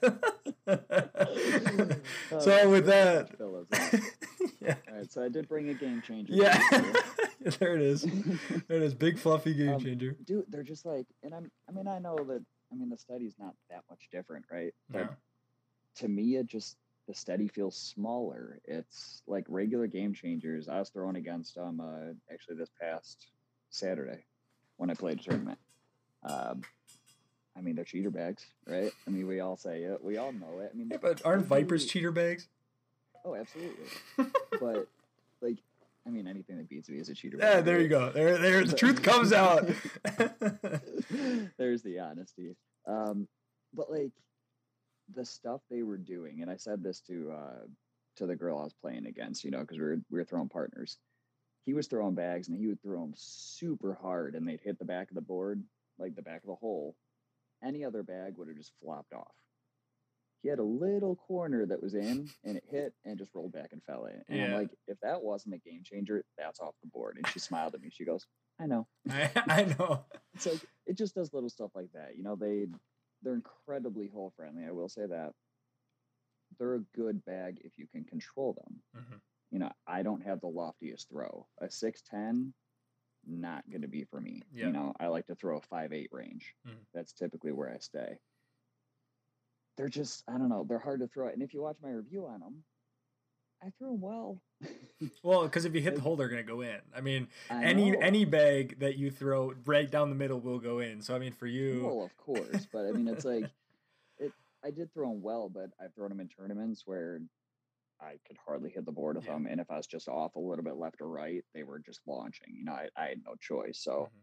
so 2.40 2.68
with 2.68 2.86
that, 2.86 3.30
yeah. 4.60 4.74
All 4.88 4.96
right, 4.96 5.10
so 5.10 5.22
I 5.22 5.28
did 5.28 5.48
bring 5.48 5.68
a 5.68 5.74
game 5.74 6.02
changer. 6.02 6.32
Yeah, 6.34 6.60
there 7.58 7.74
it 7.76 7.82
is. 7.82 8.02
There 8.02 8.76
it 8.76 8.82
is, 8.82 8.94
big 8.94 9.18
fluffy 9.18 9.54
game 9.54 9.74
um, 9.74 9.80
changer. 9.80 10.16
Dude, 10.24 10.44
they're 10.48 10.62
just 10.62 10.84
like, 10.84 11.06
and 11.22 11.34
I'm, 11.34 11.50
I 11.68 11.72
mean, 11.72 11.88
I 11.88 11.98
know 11.98 12.16
that 12.16 12.44
I 12.70 12.76
mean, 12.76 12.90
the 12.90 12.98
steady's 12.98 13.34
not 13.38 13.54
that 13.70 13.82
much 13.88 14.08
different, 14.12 14.44
right? 14.50 14.74
But 14.90 14.98
yeah. 14.98 15.06
to 15.96 16.08
me, 16.08 16.36
it 16.36 16.46
just 16.46 16.76
the 17.06 17.14
steady 17.14 17.48
feels 17.48 17.76
smaller. 17.76 18.58
It's 18.64 19.22
like 19.26 19.44
regular 19.48 19.86
game 19.86 20.12
changers. 20.12 20.68
I 20.68 20.78
was 20.78 20.90
throwing 20.90 21.16
against 21.16 21.54
them 21.54 21.80
uh, 21.80 22.12
actually 22.32 22.56
this 22.56 22.70
past 22.80 23.28
Saturday 23.70 24.24
when 24.76 24.90
I 24.90 24.94
played 24.94 25.20
a 25.20 25.22
tournament. 25.22 25.58
Um, 26.22 26.62
I 27.56 27.60
mean, 27.60 27.74
they're 27.74 27.84
cheater 27.84 28.10
bags, 28.10 28.46
right? 28.66 28.92
I 29.06 29.10
mean, 29.10 29.26
we 29.26 29.40
all 29.40 29.56
say 29.56 29.82
it. 29.82 30.02
We 30.02 30.18
all 30.18 30.32
know 30.32 30.60
it. 30.60 30.70
I 30.72 30.76
mean, 30.76 30.88
yeah, 30.90 30.98
but 31.00 31.22
aren't 31.24 31.46
Vipers 31.46 31.86
cheater 31.86 32.12
bags? 32.12 32.48
Oh, 33.24 33.34
absolutely. 33.34 33.86
but 34.60 34.86
like, 35.40 35.58
I 36.08 36.10
mean, 36.10 36.26
anything 36.26 36.56
that 36.56 36.70
beats 36.70 36.88
me 36.88 36.98
is 36.98 37.10
a 37.10 37.14
cheater. 37.14 37.36
Yeah, 37.38 37.60
there 37.60 37.80
you 37.80 37.88
go. 37.88 38.10
There, 38.10 38.38
there. 38.38 38.64
The 38.64 38.74
truth 38.74 39.02
comes 39.02 39.30
out. 39.30 39.68
There's 41.58 41.82
the 41.82 41.98
honesty. 41.98 42.56
Um, 42.86 43.28
but 43.74 43.90
like 43.90 44.12
the 45.14 45.26
stuff 45.26 45.60
they 45.70 45.82
were 45.82 45.98
doing, 45.98 46.40
and 46.40 46.50
I 46.50 46.56
said 46.56 46.82
this 46.82 47.00
to 47.02 47.32
uh, 47.32 47.66
to 48.16 48.26
the 48.26 48.36
girl 48.36 48.58
I 48.58 48.64
was 48.64 48.74
playing 48.80 49.04
against, 49.06 49.44
you 49.44 49.50
know, 49.50 49.60
because 49.60 49.76
we 49.76 49.84
were 49.84 50.00
we 50.10 50.18
were 50.18 50.24
throwing 50.24 50.48
partners. 50.48 50.96
He 51.66 51.74
was 51.74 51.88
throwing 51.88 52.14
bags, 52.14 52.48
and 52.48 52.56
he 52.56 52.66
would 52.66 52.82
throw 52.82 53.00
them 53.00 53.12
super 53.14 53.98
hard, 54.00 54.34
and 54.34 54.48
they'd 54.48 54.62
hit 54.64 54.78
the 54.78 54.86
back 54.86 55.10
of 55.10 55.14
the 55.14 55.20
board, 55.20 55.62
like 55.98 56.16
the 56.16 56.22
back 56.22 56.40
of 56.42 56.48
the 56.48 56.54
hole. 56.54 56.96
Any 57.62 57.84
other 57.84 58.02
bag 58.02 58.38
would 58.38 58.48
have 58.48 58.56
just 58.56 58.72
flopped 58.80 59.12
off 59.12 59.34
he 60.42 60.48
had 60.48 60.58
a 60.58 60.64
little 60.64 61.16
corner 61.16 61.66
that 61.66 61.82
was 61.82 61.94
in 61.94 62.28
and 62.44 62.56
it 62.56 62.64
hit 62.68 62.92
and 63.04 63.18
just 63.18 63.34
rolled 63.34 63.52
back 63.52 63.70
and 63.72 63.82
fell 63.84 64.06
in. 64.06 64.22
And 64.28 64.38
yeah. 64.38 64.44
I'm 64.46 64.52
like, 64.52 64.70
if 64.86 64.98
that 65.02 65.22
wasn't 65.22 65.54
a 65.54 65.58
game 65.58 65.82
changer, 65.84 66.24
that's 66.36 66.60
off 66.60 66.74
the 66.82 66.88
board. 66.88 67.16
And 67.16 67.26
she 67.28 67.38
smiled 67.38 67.74
at 67.74 67.80
me. 67.80 67.90
She 67.92 68.04
goes, 68.04 68.26
I 68.60 68.66
know. 68.66 68.86
I, 69.10 69.30
I 69.48 69.62
know. 69.78 70.04
so 70.38 70.52
like 70.52 70.66
it 70.86 70.96
just 70.96 71.14
does 71.14 71.32
little 71.32 71.50
stuff 71.50 71.70
like 71.74 71.90
that. 71.94 72.16
You 72.16 72.22
know, 72.22 72.36
they 72.36 72.66
they're 73.22 73.34
incredibly 73.34 74.08
hole 74.08 74.32
friendly. 74.36 74.64
I 74.66 74.72
will 74.72 74.88
say 74.88 75.06
that. 75.06 75.32
They're 76.58 76.76
a 76.76 76.84
good 76.96 77.24
bag 77.24 77.58
if 77.62 77.72
you 77.76 77.86
can 77.86 78.04
control 78.04 78.54
them. 78.54 79.02
Mm-hmm. 79.02 79.16
You 79.50 79.58
know, 79.58 79.70
I 79.86 80.02
don't 80.02 80.24
have 80.24 80.40
the 80.40 80.48
loftiest 80.48 81.08
throw. 81.10 81.46
A 81.60 81.70
six 81.70 82.02
ten, 82.02 82.54
not 83.26 83.68
going 83.70 83.82
to 83.82 83.88
be 83.88 84.04
for 84.04 84.20
me. 84.20 84.42
You 84.52 84.70
know, 84.72 84.94
I 84.98 85.08
like 85.08 85.26
to 85.26 85.34
throw 85.34 85.58
a 85.58 85.60
five 85.60 85.92
eight 85.92 86.08
range. 86.10 86.54
Mm-hmm. 86.66 86.78
That's 86.94 87.12
typically 87.12 87.52
where 87.52 87.70
I 87.70 87.78
stay 87.78 88.18
they're 89.78 89.88
just 89.88 90.24
I 90.28 90.32
don't 90.32 90.50
know 90.50 90.66
they're 90.68 90.78
hard 90.78 91.00
to 91.00 91.06
throw. 91.06 91.28
And 91.28 91.40
if 91.40 91.54
you 91.54 91.62
watch 91.62 91.76
my 91.82 91.88
review 91.88 92.26
on 92.26 92.40
them, 92.40 92.64
I 93.62 93.70
threw 93.78 93.92
them 93.92 94.00
well. 94.00 94.42
well, 95.22 95.44
because 95.44 95.64
if 95.64 95.74
you 95.74 95.80
hit 95.80 95.94
the 95.94 96.00
hole, 96.00 96.16
they're 96.16 96.28
gonna 96.28 96.42
go 96.42 96.60
in. 96.60 96.80
I 96.94 97.00
mean, 97.00 97.28
I 97.48 97.64
any 97.64 97.92
know. 97.92 97.98
any 98.00 98.24
bag 98.26 98.80
that 98.80 98.98
you 98.98 99.10
throw 99.10 99.54
right 99.64 99.90
down 99.90 100.10
the 100.10 100.16
middle 100.16 100.40
will 100.40 100.58
go 100.58 100.80
in. 100.80 101.00
So 101.00 101.14
I 101.14 101.18
mean, 101.18 101.32
for 101.32 101.46
you, 101.46 101.84
well, 101.86 102.04
of 102.04 102.16
course, 102.16 102.66
but 102.70 102.86
I 102.86 102.90
mean, 102.90 103.08
it's 103.08 103.24
like 103.24 103.44
it. 104.18 104.32
I 104.64 104.70
did 104.70 104.92
throw 104.92 105.08
them 105.08 105.22
well, 105.22 105.48
but 105.48 105.70
I've 105.82 105.94
thrown 105.94 106.10
them 106.10 106.20
in 106.20 106.28
tournaments 106.28 106.82
where 106.84 107.20
I 108.00 108.16
could 108.26 108.36
hardly 108.44 108.70
hit 108.70 108.84
the 108.84 108.92
board 108.92 109.16
with 109.16 109.26
yeah. 109.26 109.34
them, 109.34 109.46
and 109.46 109.60
if 109.60 109.70
I 109.70 109.76
was 109.76 109.86
just 109.86 110.08
off 110.08 110.34
a 110.34 110.40
little 110.40 110.64
bit 110.64 110.76
left 110.76 111.00
or 111.00 111.08
right, 111.08 111.44
they 111.54 111.62
were 111.62 111.78
just 111.78 112.00
launching. 112.06 112.48
You 112.52 112.64
know, 112.64 112.72
I, 112.72 112.88
I 112.96 113.08
had 113.10 113.20
no 113.24 113.36
choice. 113.40 113.78
So 113.80 113.92
mm-hmm. 113.92 114.18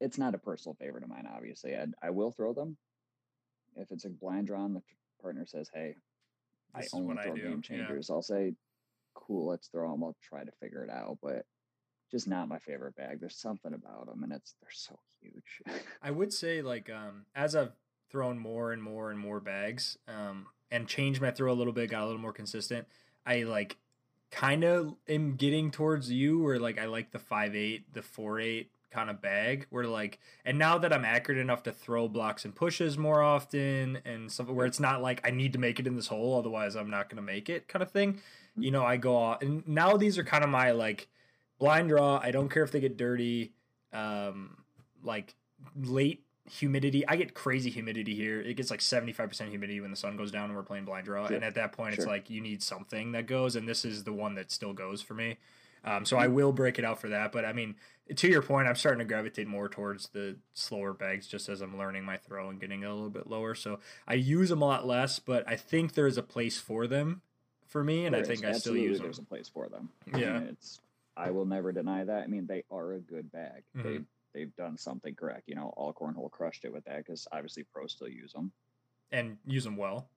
it's 0.00 0.16
not 0.16 0.34
a 0.34 0.38
personal 0.38 0.74
favorite 0.80 1.04
of 1.04 1.10
mine. 1.10 1.28
Obviously, 1.30 1.76
I 1.76 1.86
I 2.02 2.08
will 2.08 2.30
throw 2.30 2.54
them, 2.54 2.78
if 3.76 3.90
it's 3.90 4.04
a 4.04 4.10
blind 4.10 4.46
draw 4.46 4.64
and 4.64 4.76
the 4.76 4.82
partner 5.20 5.46
says, 5.46 5.70
"Hey, 5.72 5.94
this 6.74 6.92
I 6.92 6.96
only 6.96 7.16
throw 7.22 7.34
game 7.34 7.62
changers," 7.62 8.08
yeah. 8.08 8.14
I'll 8.14 8.22
say, 8.22 8.54
"Cool, 9.14 9.46
let's 9.46 9.68
throw 9.68 9.90
them. 9.90 10.04
I'll 10.04 10.16
try 10.22 10.44
to 10.44 10.52
figure 10.52 10.84
it 10.84 10.90
out." 10.90 11.18
But 11.22 11.46
just 12.10 12.26
not 12.26 12.48
my 12.48 12.58
favorite 12.58 12.96
bag. 12.96 13.20
There's 13.20 13.36
something 13.36 13.72
about 13.72 14.06
them, 14.06 14.22
and 14.22 14.32
it's 14.32 14.54
they're 14.60 14.70
so 14.70 14.98
huge. 15.20 15.62
I 16.02 16.10
would 16.10 16.32
say 16.32 16.62
like 16.62 16.90
um, 16.90 17.26
as 17.34 17.54
I've 17.54 17.72
thrown 18.10 18.38
more 18.38 18.72
and 18.72 18.82
more 18.82 19.10
and 19.10 19.18
more 19.18 19.40
bags 19.40 19.96
um, 20.08 20.46
and 20.70 20.88
changed 20.88 21.20
my 21.20 21.30
throw 21.30 21.52
a 21.52 21.54
little 21.54 21.72
bit, 21.72 21.90
got 21.90 22.02
a 22.02 22.06
little 22.06 22.20
more 22.20 22.32
consistent. 22.32 22.86
I 23.24 23.44
like 23.44 23.76
kind 24.30 24.64
of 24.64 24.94
am 25.08 25.36
getting 25.36 25.70
towards 25.70 26.10
you 26.10 26.42
where 26.42 26.58
like 26.58 26.78
I 26.78 26.86
like 26.86 27.12
the 27.12 27.18
five 27.18 27.54
eight, 27.54 27.92
the 27.92 28.02
four 28.02 28.40
eight 28.40 28.70
kind 28.90 29.08
of 29.10 29.22
bag 29.22 29.66
where 29.70 29.84
like 29.84 30.18
and 30.44 30.58
now 30.58 30.78
that 30.78 30.92
I'm 30.92 31.04
accurate 31.04 31.40
enough 31.40 31.62
to 31.64 31.72
throw 31.72 32.08
blocks 32.08 32.44
and 32.44 32.54
pushes 32.54 32.98
more 32.98 33.22
often 33.22 33.98
and 34.04 34.30
stuff 34.30 34.48
where 34.48 34.66
it's 34.66 34.80
not 34.80 35.00
like 35.00 35.20
I 35.26 35.30
need 35.30 35.52
to 35.52 35.58
make 35.58 35.78
it 35.78 35.86
in 35.86 35.96
this 35.96 36.08
hole 36.08 36.38
otherwise 36.38 36.76
I'm 36.76 36.90
not 36.90 37.08
gonna 37.08 37.22
make 37.22 37.48
it 37.48 37.68
kind 37.68 37.82
of 37.82 37.90
thing. 37.90 38.20
You 38.56 38.70
know, 38.70 38.84
I 38.84 38.96
go 38.96 39.16
off 39.16 39.42
and 39.42 39.66
now 39.66 39.96
these 39.96 40.18
are 40.18 40.24
kind 40.24 40.44
of 40.44 40.50
my 40.50 40.72
like 40.72 41.08
blind 41.58 41.88
draw. 41.88 42.18
I 42.22 42.30
don't 42.30 42.48
care 42.48 42.64
if 42.64 42.72
they 42.72 42.80
get 42.80 42.96
dirty. 42.96 43.52
Um 43.92 44.64
like 45.02 45.34
late 45.76 46.24
humidity. 46.50 47.06
I 47.06 47.16
get 47.16 47.34
crazy 47.34 47.70
humidity 47.70 48.14
here. 48.14 48.40
It 48.40 48.54
gets 48.54 48.70
like 48.70 48.80
75% 48.80 49.48
humidity 49.48 49.80
when 49.80 49.90
the 49.90 49.96
sun 49.96 50.16
goes 50.16 50.30
down 50.30 50.46
and 50.46 50.56
we're 50.56 50.62
playing 50.62 50.84
blind 50.84 51.04
draw. 51.04 51.26
Sure. 51.26 51.36
And 51.36 51.44
at 51.44 51.54
that 51.54 51.72
point, 51.72 51.94
it's 51.94 52.06
like 52.06 52.28
you 52.28 52.40
need 52.40 52.62
something 52.62 53.12
that 53.12 53.26
goes, 53.26 53.56
and 53.56 53.68
this 53.68 53.84
is 53.84 54.04
the 54.04 54.12
one 54.12 54.34
that 54.34 54.50
still 54.50 54.72
goes 54.72 55.00
for 55.00 55.14
me. 55.14 55.38
Um, 55.84 56.04
so 56.04 56.16
I 56.16 56.26
Mm-hmm. 56.26 56.34
will 56.34 56.52
break 56.52 56.78
it 56.78 56.84
out 56.84 57.00
for 57.00 57.08
that. 57.08 57.32
But 57.32 57.44
I 57.44 57.52
mean, 57.52 57.76
to 58.14 58.28
your 58.28 58.42
point, 58.42 58.68
I'm 58.68 58.74
starting 58.74 58.98
to 58.98 59.04
gravitate 59.04 59.46
more 59.46 59.68
towards 59.68 60.08
the 60.08 60.36
slower 60.52 60.92
bags 60.92 61.26
just 61.26 61.48
as 61.48 61.60
I'm 61.60 61.78
learning 61.78 62.04
my 62.04 62.16
throw 62.16 62.50
and 62.50 62.60
getting 62.60 62.84
a 62.84 62.92
little 62.92 63.10
bit 63.10 63.26
lower. 63.28 63.54
So 63.54 63.78
I 64.06 64.14
use 64.14 64.48
them 64.48 64.62
a 64.62 64.66
lot 64.66 64.86
less, 64.86 65.18
but 65.18 65.48
I 65.48 65.56
think 65.56 65.94
there's 65.94 66.16
a 66.18 66.22
place 66.22 66.58
for 66.58 66.86
them 66.86 67.22
for 67.68 67.84
me, 67.84 68.04
and 68.06 68.16
I 68.16 68.22
think 68.22 68.40
is. 68.44 68.44
I 68.44 68.52
still 68.52 68.76
use 68.76 68.98
them. 68.98 69.06
There's 69.06 69.18
a 69.18 69.22
place 69.22 69.48
for 69.48 69.68
them. 69.68 69.90
Yeah. 70.12 70.36
And 70.38 70.48
it's 70.50 70.80
I 71.16 71.30
will 71.30 71.46
never 71.46 71.70
deny 71.72 72.04
that. 72.04 72.24
I 72.24 72.26
mean, 72.26 72.46
they 72.46 72.64
are 72.70 72.94
a 72.94 72.98
good 73.00 73.30
bag. 73.30 73.62
They 73.74 73.80
Mhm. 73.98 74.06
they've 74.34 74.54
done 74.56 74.76
something 74.76 75.14
correct. 75.14 75.48
You 75.48 75.54
know, 75.54 75.72
AllCornhole 75.76 76.30
crushed 76.30 76.64
it 76.64 76.72
with 76.72 76.84
that 76.84 76.98
because 76.98 77.26
obviously 77.32 77.64
pros 77.64 77.92
still 77.92 78.08
use 78.08 78.32
them. 78.32 78.52
And 79.12 79.38
use 79.46 79.64
them 79.64 79.76
well. 79.76 80.08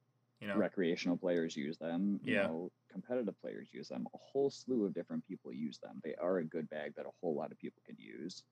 You 0.43 0.50
know, 0.50 0.57
Recreational 0.57 1.17
players 1.17 1.55
use 1.57 1.77
them. 1.77 2.19
You 2.23 2.33
Yeah. 2.33 2.43
know, 2.43 2.71
competitive 2.89 3.39
players 3.39 3.69
use 3.73 3.89
them. 3.89 4.07
A 4.13 4.17
whole 4.17 4.50
slew 4.51 4.85
of 4.85 4.93
different 4.93 5.25
people 5.25 5.53
use 5.53 5.79
them. 5.79 6.01
They 6.03 6.15
are 6.15 6.39
a 6.39 6.45
good 6.45 6.69
bag 6.69 6.95
that 6.95 7.05
a 7.07 7.12
whole 7.21 7.35
lot 7.35 7.51
of 7.51 7.59
people 7.59 7.81
could 7.85 8.00
use. 8.00 8.43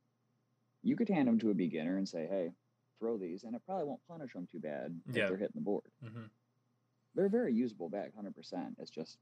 You 0.83 0.95
could 0.95 1.09
hand 1.09 1.27
them 1.27 1.39
to 1.39 1.49
a 1.51 1.55
beginner 1.55 1.97
and 1.97 2.07
say, 2.07 2.27
"Hey, 2.27 2.53
throw 2.99 3.17
these," 3.17 3.43
and 3.43 3.55
it 3.55 3.65
probably 3.65 3.85
won't 3.87 4.05
punish 4.07 4.33
them 4.33 4.47
too 4.47 4.59
bad 4.59 5.01
if 5.15 5.25
Yeah. 5.25 5.27
they're 5.27 5.37
hitting 5.37 5.55
the 5.55 5.61
board. 5.61 5.91
hmm 6.01 6.25
They're 7.13 7.27
a 7.27 7.29
very 7.29 7.53
usable 7.53 7.89
bag, 7.89 8.13
hundred 8.13 8.35
percent. 8.35 8.77
It's 8.79 8.91
just 8.91 9.17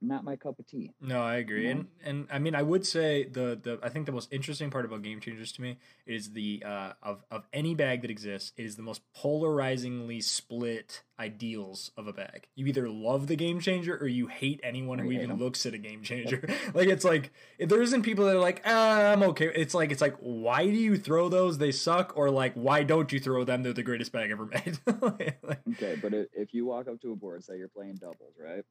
not 0.00 0.24
my 0.24 0.36
cup 0.36 0.58
of 0.58 0.66
tea. 0.66 0.92
No, 1.00 1.20
I 1.20 1.36
agree, 1.36 1.64
know? 1.64 1.70
and 1.70 1.86
and 2.04 2.28
I 2.30 2.38
mean, 2.38 2.54
I 2.54 2.62
would 2.62 2.86
say 2.86 3.24
the 3.24 3.58
the 3.60 3.78
I 3.82 3.88
think 3.88 4.06
the 4.06 4.12
most 4.12 4.32
interesting 4.32 4.70
part 4.70 4.84
about 4.84 5.02
game 5.02 5.20
changers 5.20 5.52
to 5.52 5.62
me 5.62 5.78
is 6.06 6.32
the 6.32 6.62
uh, 6.64 6.92
of 7.02 7.24
of 7.30 7.46
any 7.52 7.74
bag 7.74 8.02
that 8.02 8.10
exists 8.10 8.52
it 8.56 8.64
is 8.64 8.76
the 8.76 8.82
most 8.82 9.02
polarizingly 9.14 10.20
split 10.20 11.02
ideals 11.20 11.90
of 11.96 12.06
a 12.06 12.12
bag. 12.12 12.46
You 12.54 12.66
either 12.66 12.88
love 12.88 13.26
the 13.26 13.34
game 13.34 13.58
changer 13.60 13.96
or 13.96 14.06
you 14.06 14.28
hate 14.28 14.60
anyone 14.62 15.00
Or 15.00 15.04
who 15.04 15.10
you 15.10 15.18
hate 15.18 15.24
even 15.24 15.38
looks 15.38 15.66
at 15.66 15.74
a 15.74 15.78
game 15.78 16.02
changer. 16.02 16.48
like 16.74 16.88
it's 16.88 17.04
like 17.04 17.32
if 17.58 17.68
there 17.68 17.82
isn't 17.82 18.02
people 18.02 18.26
that 18.26 18.36
are 18.36 18.40
like 18.40 18.62
ah, 18.64 19.12
I'm 19.12 19.22
okay. 19.24 19.50
It's 19.54 19.74
like 19.74 19.90
it's 19.90 20.00
like 20.00 20.16
why 20.20 20.64
do 20.64 20.76
you 20.76 20.96
throw 20.96 21.28
those? 21.28 21.58
They 21.58 21.72
suck, 21.72 22.12
or 22.16 22.30
like 22.30 22.54
why 22.54 22.84
don't 22.84 23.12
you 23.12 23.18
throw 23.18 23.44
them? 23.44 23.62
They're 23.62 23.72
the 23.72 23.82
greatest 23.82 24.12
bag 24.12 24.30
ever 24.30 24.46
made. 24.46 24.78
Like, 25.00 25.38
Okay, 25.72 25.96
but 26.02 26.12
if 26.12 26.52
you 26.52 26.66
walk 26.66 26.88
up 26.88 27.00
to 27.02 27.12
a 27.12 27.16
board, 27.16 27.44
say 27.44 27.56
you're 27.56 27.68
playing 27.68 27.96
doubles, 27.96 28.34
right? 28.42 28.64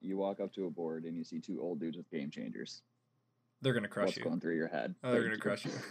You 0.00 0.16
walk 0.16 0.40
up 0.40 0.52
to 0.54 0.66
a 0.66 0.70
board 0.70 1.04
and 1.04 1.16
you 1.16 1.24
see 1.24 1.40
two 1.40 1.60
old 1.60 1.80
dudes 1.80 1.96
with 1.96 2.08
game 2.10 2.30
changers. 2.30 2.82
they're 3.62 3.72
gonna 3.72 3.88
crush 3.88 4.06
What's 4.08 4.16
you. 4.18 4.24
going 4.24 4.40
through 4.40 4.56
your 4.56 4.68
head? 4.68 4.94
Oh, 5.02 5.10
they're 5.12 5.24
gonna 5.24 5.36
crush 5.38 5.64
you. 5.64 5.72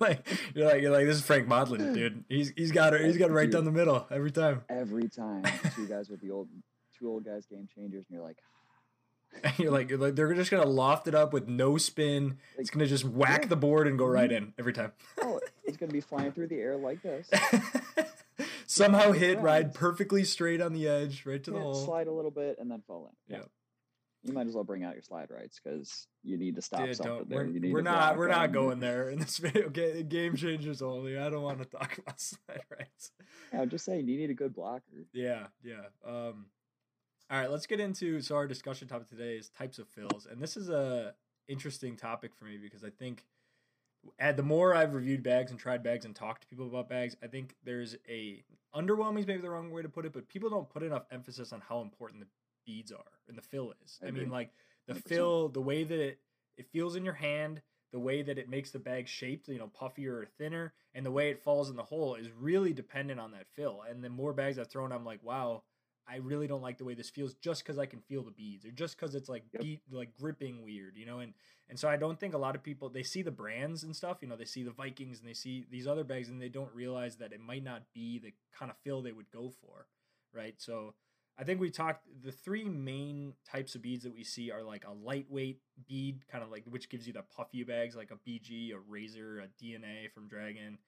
like 0.00 0.26
you're 0.54 0.66
like 0.66 0.80
you're 0.82 0.90
like 0.92 1.06
this 1.06 1.16
is 1.16 1.22
Frank 1.22 1.46
Modlin, 1.46 1.92
dude. 1.94 2.24
He's 2.28 2.52
he's 2.56 2.72
got 2.72 2.94
it. 2.94 3.02
He's 3.04 3.16
got 3.18 3.28
it 3.30 3.32
right 3.34 3.44
Dude. 3.44 3.52
down 3.52 3.64
the 3.64 3.72
middle 3.72 4.06
every 4.10 4.30
time. 4.30 4.62
Every 4.70 5.08
time, 5.08 5.44
two 5.74 5.86
guys 5.88 6.08
with 6.08 6.20
the 6.22 6.30
old, 6.30 6.48
two 6.98 7.08
old 7.08 7.24
guys 7.24 7.44
game 7.46 7.68
changers, 7.74 8.06
and 8.08 8.16
you're 8.16 8.26
like, 8.26 8.38
And 9.44 9.58
you're 9.58 9.70
like 9.72 9.90
you're 9.90 9.98
like 9.98 10.14
they're 10.16 10.32
just 10.32 10.50
gonna 10.50 10.64
loft 10.64 11.06
it 11.06 11.14
up 11.14 11.34
with 11.34 11.46
no 11.46 11.76
spin. 11.76 12.38
It's 12.56 12.70
gonna 12.70 12.86
just 12.86 13.04
whack 13.04 13.42
yeah. 13.42 13.48
the 13.48 13.56
board 13.56 13.86
and 13.86 13.98
go 13.98 14.06
right 14.06 14.32
in 14.32 14.54
every 14.58 14.72
time. 14.72 14.92
oh, 15.20 15.38
it's 15.64 15.76
gonna 15.76 15.92
be 15.92 16.00
flying 16.00 16.32
through 16.32 16.46
the 16.48 16.56
air 16.58 16.76
like 16.76 17.02
this. 17.02 17.28
Somehow 18.66 19.12
Yeah, 19.12 19.18
hit 19.18 19.36
right. 19.36 19.44
ride 19.44 19.74
perfectly 19.74 20.24
straight 20.24 20.60
on 20.60 20.72
the 20.72 20.86
edge, 20.88 21.24
right 21.26 21.42
to 21.44 21.50
the 21.50 21.58
hole. 21.60 21.74
slide 21.74 22.06
a 22.06 22.12
little 22.12 22.30
bit 22.30 22.58
and 22.58 22.70
then 22.70 22.82
fall 22.86 23.06
in. 23.06 23.34
Yeah, 23.36 23.44
You 24.22 24.32
might 24.32 24.46
as 24.46 24.54
well 24.54 24.64
bring 24.64 24.82
out 24.84 24.94
your 24.94 25.02
slide 25.02 25.30
rights 25.30 25.60
because 25.62 26.08
you 26.22 26.36
need 26.36 26.56
to 26.56 26.62
stop 26.62 26.84
Dude, 26.84 26.96
something 26.96 27.28
we're 27.28 27.72
we're 27.72 27.82
not 27.82 28.16
we're 28.16 28.28
not 28.28 28.52
going 28.52 28.80
there 28.80 29.08
in 29.08 29.18
this 29.20 29.38
video. 29.38 29.66
Okay, 29.66 30.02
game 30.02 30.34
changers 30.36 30.82
only. 30.82 31.16
I 31.18 31.30
don't 31.30 31.42
want 31.42 31.58
to 31.58 31.64
talk 31.64 31.98
about 31.98 32.20
slide 32.20 32.62
rights. 32.70 33.12
Yeah, 33.52 33.60
I'm 33.62 33.70
just 33.70 33.84
saying 33.84 34.08
you 34.08 34.16
need 34.18 34.30
a 34.30 34.34
good 34.34 34.54
blocker. 34.54 35.06
Yeah, 35.12 35.46
yeah. 35.62 35.84
Um, 36.04 36.46
all 37.30 37.40
right, 37.40 37.50
let's 37.50 37.66
get 37.66 37.80
into 37.80 38.20
so 38.20 38.36
our 38.36 38.46
discussion 38.46 38.88
topic 38.88 39.08
today 39.08 39.36
is 39.36 39.48
types 39.48 39.78
of 39.78 39.88
fills, 39.88 40.26
and 40.30 40.40
this 40.42 40.56
is 40.56 40.68
a 40.68 41.14
interesting 41.48 41.96
topic 41.96 42.34
for 42.34 42.44
me 42.44 42.56
because 42.60 42.82
I 42.82 42.90
think 42.90 43.24
the 44.18 44.42
more 44.42 44.74
I've 44.74 44.94
reviewed 44.94 45.22
bags 45.22 45.50
and 45.50 45.60
tried 45.60 45.82
bags 45.82 46.04
and 46.04 46.14
talked 46.14 46.42
to 46.42 46.48
people 46.48 46.66
about 46.66 46.88
bags, 46.88 47.16
I 47.22 47.26
think 47.26 47.54
there's 47.64 47.96
a 48.08 48.44
underwhelming 48.74 49.20
is 49.20 49.26
maybe 49.26 49.42
the 49.42 49.50
wrong 49.50 49.70
way 49.70 49.82
to 49.82 49.88
put 49.88 50.04
it, 50.04 50.12
but 50.12 50.28
people 50.28 50.50
don't 50.50 50.68
put 50.68 50.82
enough 50.82 51.04
emphasis 51.10 51.52
on 51.52 51.60
how 51.60 51.80
important 51.80 52.20
the 52.20 52.28
beads 52.66 52.92
are 52.92 53.04
and 53.28 53.36
the 53.36 53.42
fill 53.42 53.72
is. 53.84 53.98
I 54.02 54.08
I, 54.08 54.10
mean, 54.10 54.30
like 54.30 54.50
the 54.86 54.94
100%. 54.94 55.08
fill, 55.08 55.48
the 55.48 55.62
way 55.62 55.84
that 55.84 56.00
it 56.00 56.20
it 56.56 56.66
feels 56.72 56.96
in 56.96 57.04
your 57.04 57.14
hand, 57.14 57.62
the 57.92 57.98
way 57.98 58.22
that 58.22 58.38
it 58.38 58.48
makes 58.48 58.70
the 58.70 58.78
bag 58.78 59.08
shaped, 59.08 59.48
you 59.48 59.58
know, 59.58 59.68
puffier 59.68 60.22
or 60.22 60.26
thinner, 60.38 60.72
and 60.94 61.04
the 61.04 61.10
way 61.10 61.30
it 61.30 61.42
falls 61.42 61.70
in 61.70 61.76
the 61.76 61.82
hole 61.82 62.14
is 62.14 62.30
really 62.32 62.72
dependent 62.72 63.20
on 63.20 63.32
that 63.32 63.46
fill. 63.54 63.82
And 63.88 64.02
the 64.02 64.08
more 64.08 64.32
bags 64.32 64.58
I've 64.58 64.68
thrown, 64.68 64.92
I'm 64.92 65.04
like, 65.04 65.22
wow, 65.22 65.62
I 66.08 66.16
really 66.16 66.46
don't 66.46 66.62
like 66.62 66.78
the 66.78 66.84
way 66.84 66.94
this 66.94 67.10
feels 67.10 67.34
just 67.34 67.64
because 67.64 67.78
I 67.78 67.86
can 67.86 68.00
feel 68.00 68.22
the 68.22 68.30
beads 68.30 68.64
or 68.64 68.70
just 68.70 68.96
because 68.96 69.14
it's 69.14 69.28
like 69.28 69.44
Yep. 69.52 69.60
beat 69.62 69.80
like 69.90 70.14
gripping 70.14 70.62
weird, 70.64 70.96
you 70.96 71.06
know. 71.06 71.18
And 71.20 71.34
and 71.68 71.78
so 71.78 71.88
I 71.88 71.96
don't 71.96 72.18
think 72.18 72.34
a 72.34 72.38
lot 72.38 72.54
of 72.54 72.62
people 72.62 72.88
they 72.88 73.02
see 73.02 73.22
the 73.22 73.30
brands 73.30 73.82
and 73.82 73.94
stuff, 73.94 74.18
you 74.20 74.28
know, 74.28 74.36
they 74.36 74.44
see 74.44 74.62
the 74.62 74.70
Vikings 74.70 75.18
and 75.20 75.28
they 75.28 75.34
see 75.34 75.66
these 75.70 75.86
other 75.86 76.04
bags 76.04 76.28
and 76.28 76.40
they 76.40 76.48
don't 76.48 76.72
realize 76.74 77.16
that 77.16 77.32
it 77.32 77.40
might 77.40 77.64
not 77.64 77.82
be 77.94 78.18
the 78.18 78.32
kind 78.56 78.70
of 78.70 78.76
fill 78.84 79.02
they 79.02 79.12
would 79.12 79.30
go 79.30 79.50
for, 79.60 79.86
right? 80.32 80.54
So 80.58 80.94
I 81.38 81.44
think 81.44 81.60
we 81.60 81.70
talked 81.70 82.06
the 82.24 82.32
three 82.32 82.64
main 82.64 83.34
types 83.44 83.74
of 83.74 83.82
beads 83.82 84.04
that 84.04 84.14
we 84.14 84.24
see 84.24 84.50
are 84.50 84.62
like 84.62 84.84
a 84.86 84.92
lightweight 84.92 85.60
bead, 85.88 86.26
kind 86.30 86.42
of 86.42 86.50
like 86.50 86.64
which 86.66 86.88
gives 86.88 87.06
you 87.06 87.12
the 87.12 87.22
puffy 87.36 87.62
bags 87.64 87.96
like 87.96 88.10
a 88.10 88.16
BG, 88.16 88.72
a 88.72 88.78
Razor, 88.78 89.40
a 89.40 89.48
DNA 89.62 90.10
from 90.14 90.28
Dragon. 90.28 90.78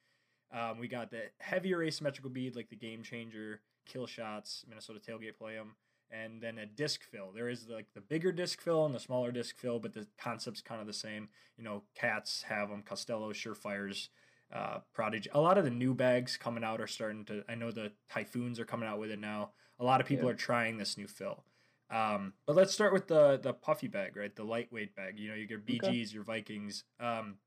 Um, 0.53 0.79
we 0.79 0.89
got 0.89 1.11
the 1.11 1.25
heavier 1.39 1.83
asymmetrical 1.83 2.31
bead 2.31 2.57
like 2.57 2.71
the 2.71 2.77
Game 2.77 3.03
Changer, 3.03 3.61
Kill 3.87 4.07
Shots, 4.07 4.65
Minnesota 4.69 4.99
Tailgate 5.01 5.37
play 5.37 5.55
them, 5.55 5.75
and 6.11 6.41
then 6.41 6.59
a 6.59 6.67
disc 6.67 7.03
fill. 7.05 7.33
There 7.35 7.49
is 7.49 7.69
like 7.69 7.87
the 7.95 8.01
bigger 8.01 8.33
disc 8.33 8.61
fill 8.61 8.87
and 8.87 8.95
the 8.95 9.01
smaller 9.01 9.31
disc 9.31 9.57
fill, 9.59 9.79
but 9.79 9.93
the 9.93 10.07
concept's 10.19 10.63
kind 10.63 10.81
of 10.81 10.87
the 10.87 10.93
same. 10.93 11.29
You 11.57 11.65
know, 11.65 11.83
Cats 11.95 12.43
have 12.49 12.71
them, 12.71 12.83
Costello, 12.83 13.33
Surefires, 13.33 14.09
uh, 14.53 14.79
Prodigy. 14.95 15.29
A 15.35 15.41
lot 15.41 15.59
of 15.59 15.65
the 15.65 15.71
new 15.71 15.93
bags 15.95 16.37
coming 16.39 16.65
out 16.65 16.81
are 16.81 16.87
starting 16.87 17.25
to. 17.27 17.45
I 17.49 17.55
know 17.55 17.71
the 17.71 17.93
Typhoons 18.11 18.59
are 18.59 18.65
coming 18.65 18.89
out 18.89 18.99
with 18.99 19.11
it 19.11 19.19
now. 19.19 19.51
A 19.79 19.85
lot 19.85 20.01
of 20.01 20.07
people 20.07 20.27
Yeah. 20.27 20.33
are 20.33 20.37
trying 20.37 20.79
this 20.79 20.97
new 20.97 21.07
fill. 21.07 21.45
Um, 21.91 22.35
but 22.47 22.57
let's 22.57 22.73
start 22.73 22.93
with 22.93 23.07
the 23.07 23.39
the 23.43 23.53
puffy 23.53 23.89
bag, 23.89 24.17
right? 24.17 24.35
The 24.35 24.45
lightweight 24.45 24.95
bag. 24.95 25.19
You 25.19 25.29
know, 25.31 25.35
your 25.35 25.59
BGs, 25.59 26.13
your 26.13 26.23
Vikings. 26.25 26.85
Um, 27.01 27.39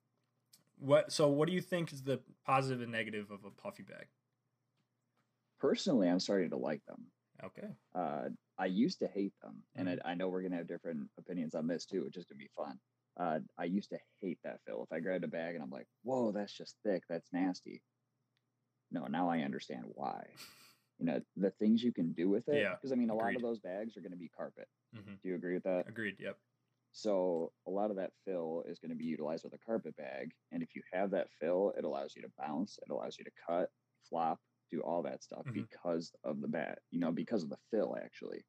what? 0.82 1.12
So, 1.12 1.28
what 1.30 1.48
do 1.48 1.54
you 1.54 1.62
think 1.62 1.94
is 1.94 2.04
the 2.04 2.20
positive 2.46 2.82
and 2.82 2.92
negative 2.92 3.32
of 3.32 3.46
a 3.46 3.52
puffy 3.52 3.84
bag? 3.84 4.08
Personally, 5.60 6.10
I'm 6.10 6.20
starting 6.20 6.50
to 6.50 6.58
like 6.58 6.84
them. 6.88 7.06
Okay. 7.44 7.68
Uh, 7.94 8.30
I 8.58 8.66
used 8.66 9.00
to 9.00 9.08
hate 9.08 9.34
them, 9.42 9.64
and 9.76 9.88
Mm-hmm. 9.88 10.08
I, 10.08 10.12
I 10.12 10.16
know 10.16 10.28
we're 10.30 10.42
gonna 10.42 10.58
have 10.58 10.68
different 10.68 11.10
opinions 11.18 11.56
on 11.56 11.68
this 11.68 11.86
too, 11.86 12.04
which 12.04 12.18
is 12.18 12.26
gonna 12.26 12.38
be 12.38 12.50
fun. 12.56 12.80
Uh, 13.18 13.40
I 13.58 13.66
used 13.66 13.90
to 13.92 14.00
hate 14.22 14.40
that 14.44 14.60
fill. 14.66 14.84
If 14.84 14.92
I 14.92 15.00
grabbed 15.00 15.24
a 15.24 15.28
bag 15.28 15.56
and 15.56 15.64
I'm 15.64 15.70
like, 15.70 15.88
"Whoa, 16.04 16.32
that's 16.32 16.54
just 16.54 16.76
thick. 16.84 17.04
That's 17.10 17.32
nasty." 17.32 17.82
No, 18.92 19.06
now 19.08 19.30
I 19.30 19.40
understand 19.40 19.84
why. 19.96 20.26
You 21.00 21.08
know 21.08 21.22
the 21.36 21.50
things 21.50 21.82
you 21.84 21.92
can 21.92 22.12
do 22.14 22.30
with 22.30 22.48
it. 22.48 22.62
Yeah, 22.62 22.76
Because 22.76 22.92
I 22.92 22.96
mean, 22.96 23.10
a 23.10 23.16
lot 23.16 23.36
of 23.36 23.42
those 23.42 23.58
bags 23.60 23.98
are 23.98 24.02
going 24.02 24.12
to 24.12 24.18
be 24.20 24.30
carpet. 24.38 24.68
hmm 24.94 25.14
Do 25.24 25.30
you 25.30 25.34
agree 25.34 25.56
with 25.56 25.64
that? 25.64 25.86
Agreed. 25.88 26.18
Yep. 26.20 26.38
So 26.92 27.54
a 27.68 27.72
lot 27.72 27.90
of 27.90 27.96
that 27.98 28.12
fill 28.26 28.64
is 28.68 28.80
going 28.80 28.90
to 28.90 28.96
be 28.98 29.06
utilized 29.06 29.44
with 29.44 29.54
a 29.54 29.58
carpet 29.66 29.96
bag, 29.96 30.32
and 30.52 30.62
if 30.62 30.76
you 30.76 30.82
have 30.92 31.12
that 31.12 31.30
fill, 31.40 31.74
it 31.78 31.86
allows 31.86 32.16
you 32.16 32.22
to 32.24 32.32
bounce, 32.38 32.78
it 32.86 32.92
allows 32.92 33.18
you 33.18 33.24
to 33.24 33.32
cut, 33.48 33.70
flop, 34.10 34.40
do 34.70 34.82
all 34.82 35.02
that 35.04 35.24
stuff 35.24 35.46
Mhm. 35.46 35.54
because 35.54 36.14
of 36.24 36.42
the 36.42 36.48
bat. 36.48 36.80
You 36.92 37.00
know, 37.00 37.12
because 37.12 37.44
of 37.44 37.50
the 37.50 37.58
fill. 37.70 37.96
Actually, 37.98 38.46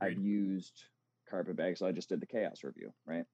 I've 0.00 0.18
used 0.18 0.84
carpet 1.28 1.56
bags. 1.56 1.78
So 1.80 1.86
I 1.86 1.92
just 1.92 2.08
did 2.08 2.20
the 2.20 2.26
chaos 2.26 2.62
review, 2.62 2.92
right? 3.04 3.26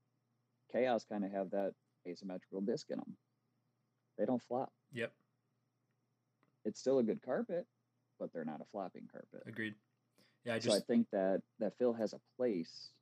Chaos 0.70 1.04
kind 1.04 1.24
of 1.24 1.30
have 1.30 1.50
that 1.50 1.74
asymmetrical 2.06 2.60
disc 2.62 2.90
in 2.90 2.98
them. 2.98 3.16
They 4.16 4.24
don't 4.26 4.42
flop. 4.42 4.72
Yep. 4.92 5.14
It's 6.64 6.80
still 6.80 6.98
a 6.98 7.02
good 7.02 7.20
carpet, 7.22 7.66
but 8.18 8.32
they're 8.32 8.44
not 8.44 8.60
a 8.60 8.64
flopping 8.64 9.08
carpet. 9.08 9.42
Agreed. 9.46 9.74
Yeah, 10.44 10.54
I 10.54 10.58
so 10.58 10.72
I 10.72 10.80
think 10.80 11.08
that 11.10 11.42
that 11.58 11.76
fill 11.78 11.92
has 11.92 12.12
a 12.14 12.20
place 12.36 12.92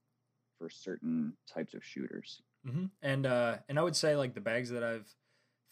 for 0.61 0.69
certain 0.69 1.33
types 1.53 1.73
of 1.73 1.83
shooters. 1.83 2.43
hmm 2.65 2.87
And 3.03 3.25
uh, 3.25 3.57
and 3.69 3.79
I 3.79 3.83
would 3.83 3.97
say 3.97 4.15
like 4.15 4.35
the 4.35 4.43
bags 4.43 4.69
that 4.71 4.85
I've 4.85 5.13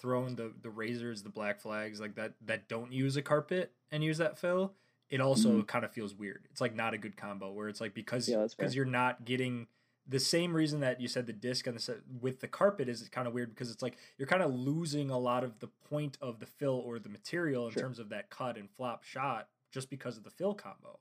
thrown 0.00 0.34
the 0.34 0.54
the 0.62 0.70
razors, 0.70 1.22
the 1.22 1.28
black 1.28 1.60
flags, 1.60 2.00
like 2.00 2.14
that 2.14 2.34
that 2.46 2.68
don't 2.68 2.90
use 2.90 3.16
a 3.16 3.22
carpet 3.22 3.74
and 3.92 4.02
use 4.02 4.16
that 4.18 4.38
fill. 4.38 4.74
It 5.10 5.20
also 5.20 5.62
kind 5.62 5.84
of 5.84 5.92
feels 5.92 6.14
weird. 6.14 6.48
It's 6.50 6.60
like 6.60 6.74
not 6.74 6.94
a 6.94 6.98
good 6.98 7.16
combo 7.16 7.52
where 7.52 7.68
it's 7.68 7.80
like 7.82 7.92
because 7.94 8.26
because 8.26 8.54
fair. 8.56 8.68
you're 8.72 8.84
not 8.86 9.24
getting 9.26 9.66
the 10.06 10.18
same 10.20 10.54
reason 10.56 10.80
that 10.80 11.02
you 11.02 11.08
said 11.08 11.26
the 11.26 11.34
disc 11.34 11.68
on 11.68 11.74
the 11.74 11.80
set 11.80 11.98
with 12.20 12.40
the 12.40 12.48
carpet 12.48 12.88
is 12.88 13.06
kind 13.10 13.28
of 13.28 13.34
weird 13.34 13.50
because 13.50 13.70
it's 13.70 13.82
like 13.82 13.98
you're 14.16 14.28
kind 14.28 14.42
of 14.42 14.50
losing 14.54 15.10
a 15.10 15.18
lot 15.18 15.44
of 15.44 15.58
the 15.58 15.68
point 15.90 16.16
of 16.22 16.38
the 16.40 16.46
fill 16.46 16.76
or 16.76 16.98
the 16.98 17.10
material 17.10 17.66
in 17.66 17.72
Sure. 17.72 17.82
terms 17.82 17.98
of 17.98 18.08
that 18.08 18.30
cut 18.30 18.56
and 18.56 18.70
flop 18.70 19.02
shot 19.04 19.48
just 19.70 19.90
because 19.90 20.16
of 20.16 20.24
the 20.24 20.30
fill 20.30 20.54
combo. 20.54 20.98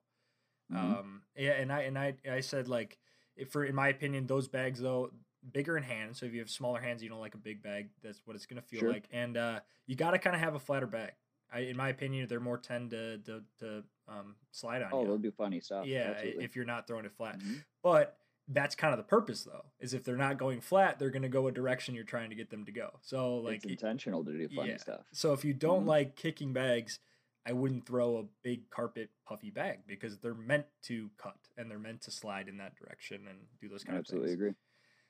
Mhm. 0.72 1.00
Um, 1.00 1.24
yeah, 1.38 1.52
and 1.54 1.72
I 1.72 1.82
and 1.84 1.98
I 1.98 2.16
I 2.30 2.42
said 2.42 2.68
like 2.68 2.98
for 3.50 3.66
in 3.66 3.76
my 3.76 3.90
opinion 3.90 4.28
those 4.28 4.48
bags 4.48 4.80
though 4.80 5.12
bigger 5.54 5.78
in 5.78 5.84
hand. 5.84 6.16
So 6.18 6.26
if 6.26 6.34
you 6.34 6.40
have 6.40 6.50
smaller 6.50 6.82
hands, 6.82 7.02
you 7.02 7.10
don't 7.10 7.20
like 7.20 7.36
a 7.36 7.38
big 7.40 7.62
bag. 7.62 7.90
That's 8.04 8.22
what 8.26 8.36
it's 8.36 8.46
gonna 8.46 8.62
feel 8.62 8.80
Sure. 8.82 8.92
like. 8.92 9.08
And 9.12 9.38
uh, 9.38 9.60
you 9.86 9.96
got 9.96 10.12
to 10.12 10.18
kind 10.20 10.36
of 10.36 10.42
have 10.42 10.56
a 10.56 10.60
flatter 10.60 10.88
bag. 10.88 11.12
I, 11.54 11.60
in 11.60 11.78
my 11.78 11.88
opinion, 11.90 12.28
they're 12.28 12.40
more 12.42 12.58
tend 12.58 12.90
to 12.92 13.20
to, 13.20 13.44
to 13.60 13.84
um, 14.10 14.36
slide 14.52 14.82
on 14.82 14.90
oh, 14.92 15.02
you. 15.02 15.08
they'll 15.08 15.18
do 15.18 15.32
funny 15.32 15.60
stuff. 15.62 15.86
yeah, 15.86 16.12
absolutely. 16.16 16.44
if 16.44 16.56
you're 16.56 16.66
not 16.66 16.88
throwing 16.88 17.06
it 17.06 17.14
flat. 17.14 17.40
Mhm. 17.40 17.64
But 17.84 18.18
that's 18.50 18.76
kind 18.76 18.94
of 18.94 18.98
the 18.98 19.04
purpose 19.04 19.44
though. 19.44 19.66
Is 19.80 19.94
if 19.94 20.04
they're 20.04 20.18
not 20.18 20.38
going 20.38 20.60
flat, 20.60 21.00
they're 21.00 21.10
gonna 21.10 21.30
go 21.30 21.48
a 21.48 21.52
direction 21.52 21.96
you're 21.96 22.04
trying 22.04 22.30
to 22.30 22.36
get 22.36 22.50
them 22.50 22.66
to 22.66 22.72
go. 22.72 23.00
So 23.02 23.38
like 23.38 23.58
it's 23.58 23.66
intentional 23.66 24.26
to 24.26 24.32
do 24.32 24.50
funny 24.50 24.72
yeah. 24.72 24.78
stuff. 24.78 25.02
so 25.14 25.32
if 25.34 25.46
you 25.46 25.54
don't 25.54 25.84
Mhm. 25.84 25.88
like 25.88 26.16
kicking 26.16 26.52
bags, 26.52 27.00
I 27.46 27.54
wouldn't 27.54 27.86
throw 27.86 28.18
a 28.18 28.24
big 28.44 28.70
carpet 28.70 29.10
puffy 29.26 29.50
bag 29.50 29.80
because 29.88 30.18
they're 30.18 30.34
meant 30.34 30.66
to 30.84 31.10
cut 31.18 31.38
and 31.58 31.72
they're 31.72 31.80
meant 31.80 32.02
to 32.02 32.12
slide 32.12 32.48
in 32.50 32.58
that 32.58 32.76
direction 32.76 33.26
and 33.30 33.40
do 33.62 33.70
those 33.70 33.84
I 33.84 33.88
kind 33.88 34.00
absolutely 34.00 34.34
of 34.34 34.40
things. 34.40 34.56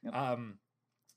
Absolutely 0.04 0.14
agree. 0.14 0.30
Yep. 0.30 0.40
Um, 0.40 0.60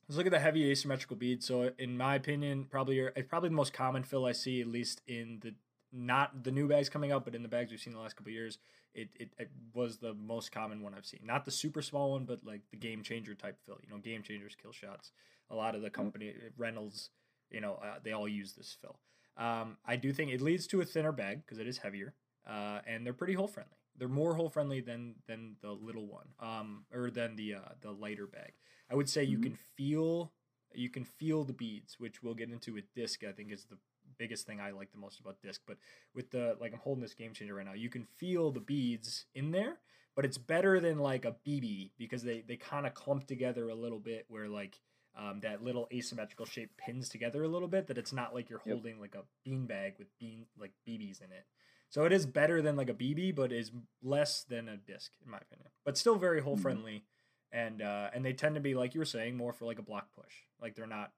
let's 0.09 0.17
look 0.17 0.27
at 0.27 0.33
the 0.33 0.41
heavy 0.41 0.71
asymmetrical 0.71 1.17
bead. 1.17 1.43
So 1.43 1.71
in 1.79 1.97
my 1.97 2.15
opinion, 2.15 2.65
probably 2.65 2.97
your- 2.97 3.13
it's 3.15 3.29
probably 3.29 3.51
the 3.51 3.55
most 3.55 3.73
common 3.73 4.03
fill 4.03 4.25
I 4.25 4.33
see, 4.33 4.61
at 4.61 4.67
least 4.67 5.03
in 5.07 5.41
the 5.41 5.55
not 5.93 6.45
the 6.45 6.53
new 6.53 6.69
bags 6.69 6.89
coming 6.89 7.11
out, 7.11 7.25
but 7.25 7.35
in 7.35 7.43
the 7.43 7.49
bags 7.49 7.71
we've 7.71 7.81
seen 7.81 7.93
the 7.93 7.99
last 7.99 8.15
couple 8.17 8.31
of 8.31 8.35
years. 8.35 8.59
It, 8.95 9.09
it 9.17 9.33
it 9.39 9.51
was 9.75 9.99
the 9.99 10.15
most 10.15 10.53
common 10.53 10.83
one 10.83 10.95
I've 10.95 11.07
seen. 11.07 11.21
Not 11.25 11.45
the 11.45 11.51
super 11.51 11.83
small 11.83 12.13
one, 12.13 12.25
but 12.25 12.45
like 12.45 12.63
the 12.71 12.77
game 12.77 13.03
changer 13.03 13.35
type 13.35 13.59
fill. 13.67 13.79
You 13.83 13.91
know, 13.91 13.99
game 13.99 14.23
changers, 14.23 14.57
kill 14.61 14.73
shots. 14.73 15.13
A 15.51 15.55
lot 15.55 15.75
of 15.75 15.83
the 15.83 15.91
company 15.91 16.33
Reynolds, 16.57 17.11
you 17.51 17.61
know, 17.61 17.75
uh, 17.75 17.99
they 18.03 18.13
all 18.13 18.29
use 18.29 18.53
this 18.53 18.77
fill. 18.81 18.99
Um, 19.37 19.79
I 19.85 19.97
do 19.97 20.13
think 20.13 20.31
it 20.31 20.41
leads 20.41 20.67
to 20.69 20.81
a 20.81 20.85
thinner 20.85 21.13
bag 21.13 21.43
because 21.45 21.59
it 21.59 21.67
is 21.67 21.79
heavier, 21.79 22.15
uh, 22.47 22.81
and 22.87 23.05
they're 23.07 23.13
pretty 23.15 23.35
hole 23.35 23.49
friendly. 23.49 23.77
They're 23.97 24.09
more 24.09 24.35
hole 24.35 24.49
friendly 24.51 24.81
than 24.81 25.17
than 25.27 25.57
the 25.61 25.73
little 25.73 26.07
one, 26.07 26.29
um, 26.41 26.85
or 26.93 27.11
than 27.11 27.37
the 27.37 27.55
uh, 27.55 27.69
the 27.81 27.93
lighter 27.93 28.27
bag. 28.27 28.53
I 28.91 28.95
would 28.95 29.09
say 29.09 29.25
you 29.25 29.39
Mhm. 29.39 29.39
can 29.39 29.55
feel 29.77 30.33
you 30.75 30.91
can 30.91 31.05
feel 31.05 31.45
the 31.45 31.53
beads, 31.53 31.99
which 31.99 32.23
we'll 32.23 32.35
get 32.35 32.51
into 32.51 32.75
with 32.75 32.93
disc. 32.95 33.25
I 33.25 33.33
think 33.33 33.53
is 33.53 33.65
the 33.65 33.79
biggest 34.19 34.47
thing 34.47 34.61
I 34.61 34.71
like 34.71 34.91
the 34.93 34.99
most 34.99 35.21
about 35.21 35.41
disc. 35.43 35.63
But 35.67 35.79
with 36.15 36.31
the 36.31 36.57
like, 36.61 36.73
I'm 36.73 36.81
holding 36.81 37.03
this 37.03 37.15
game 37.15 37.33
changer 37.33 37.55
right 37.55 37.67
now. 37.67 37.73
You 37.75 37.91
can 37.91 38.05
feel 38.05 38.51
the 38.51 38.61
beads 38.61 39.27
in 39.35 39.51
there, 39.51 39.79
but 40.15 40.25
it's 40.25 40.39
better 40.39 40.81
than 40.81 40.99
like 40.99 41.25
a 41.25 41.37
BB 41.45 41.93
because 41.99 42.23
they 42.23 42.43
they 42.43 42.57
kind 42.57 42.87
of 42.87 42.95
clump 42.95 43.27
together 43.27 43.69
a 43.69 43.75
little 43.75 44.01
bit, 44.01 44.25
where 44.29 44.49
like 44.49 44.81
um, 45.17 45.41
that 45.41 45.63
little 45.63 45.89
asymmetrical 45.93 46.47
shape 46.47 46.71
pins 46.77 47.09
together 47.09 47.43
a 47.43 47.49
little 47.49 47.69
bit. 47.69 47.87
That 47.87 47.99
it's 47.99 48.13
not 48.13 48.35
like 48.35 48.49
you're 48.51 48.61
Yep. 48.65 48.75
holding 48.75 49.01
like 49.01 49.15
a 49.15 49.25
bean 49.45 49.67
bag 49.67 49.95
with 49.99 50.09
bean 50.19 50.47
like 50.59 50.73
BBs 50.89 51.21
in 51.21 51.33
it. 51.33 51.47
So 51.89 52.05
it 52.05 52.13
is 52.13 52.25
better 52.27 52.63
than 52.63 52.77
like 52.77 52.89
a 52.89 52.95
BB, 52.95 53.35
but 53.35 53.53
is 53.53 53.73
less 54.03 54.45
than 54.45 54.69
a 54.69 54.77
disc 54.77 55.13
in 55.25 55.31
my 55.31 55.39
opinion. 55.39 55.71
But 55.85 55.99
still 55.99 56.17
very 56.17 56.41
hole 56.41 56.57
Mhm. 56.57 56.63
friendly, 56.63 57.05
and 57.53 57.83
uh, 57.83 58.11
and 58.15 58.25
they 58.25 58.33
tend 58.33 58.55
to 58.55 58.61
be 58.61 58.75
like 58.75 58.95
you 58.95 59.01
were 59.01 59.05
saying 59.05 59.37
more 59.37 59.53
for 59.53 59.65
like 59.65 59.79
a 59.79 59.83
block 59.83 60.09
push. 60.15 60.35
Like 60.61 60.75
they're 60.77 60.87
not 60.87 61.13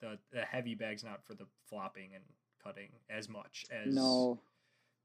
the 0.00 0.18
the 0.30 0.42
heavy 0.42 0.74
bags 0.74 1.02
not 1.04 1.24
for 1.24 1.34
the 1.34 1.46
flopping 1.68 2.14
and 2.14 2.24
cutting 2.62 2.90
as 3.08 3.28
much 3.28 3.64
as 3.70 3.94
No, 3.94 4.38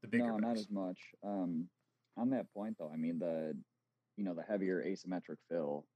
the 0.02 0.08
bigger 0.08 0.24
no, 0.26 0.36
not 0.38 0.48
bags. 0.48 0.60
as 0.60 0.70
much. 0.70 0.98
Um, 1.22 1.68
on 2.16 2.30
that 2.30 2.52
point 2.52 2.76
though, 2.78 2.90
I 2.92 2.96
mean 2.96 3.18
the, 3.18 3.56
you 4.16 4.24
know, 4.24 4.34
the 4.34 4.42
heavier 4.42 4.82
asymmetric 4.84 5.38
fill, 5.48 5.86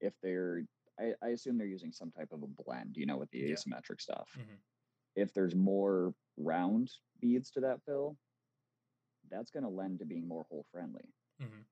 if 0.00 0.12
they're, 0.22 0.62
I, 0.98 1.12
I 1.22 1.28
assume 1.28 1.58
they're 1.58 1.66
using 1.66 1.92
some 1.92 2.10
type 2.10 2.32
of 2.32 2.42
a 2.42 2.46
blend, 2.46 2.96
you 2.96 3.06
know, 3.06 3.16
with 3.16 3.30
the 3.30 3.38
Yeah. 3.38 3.54
asymmetric 3.54 4.00
stuff. 4.00 4.30
Mhm. 4.36 4.58
If 5.14 5.32
there's 5.32 5.54
more 5.54 6.14
round 6.36 6.90
beads 7.20 7.50
to 7.52 7.60
that 7.60 7.82
fill, 7.84 8.16
that's 9.30 9.50
going 9.50 9.62
to 9.64 9.68
lend 9.68 9.98
to 10.00 10.04
being 10.06 10.26
more 10.26 10.44
hole 10.44 10.64
friendly. 10.72 11.12
Mhm. 11.40 11.64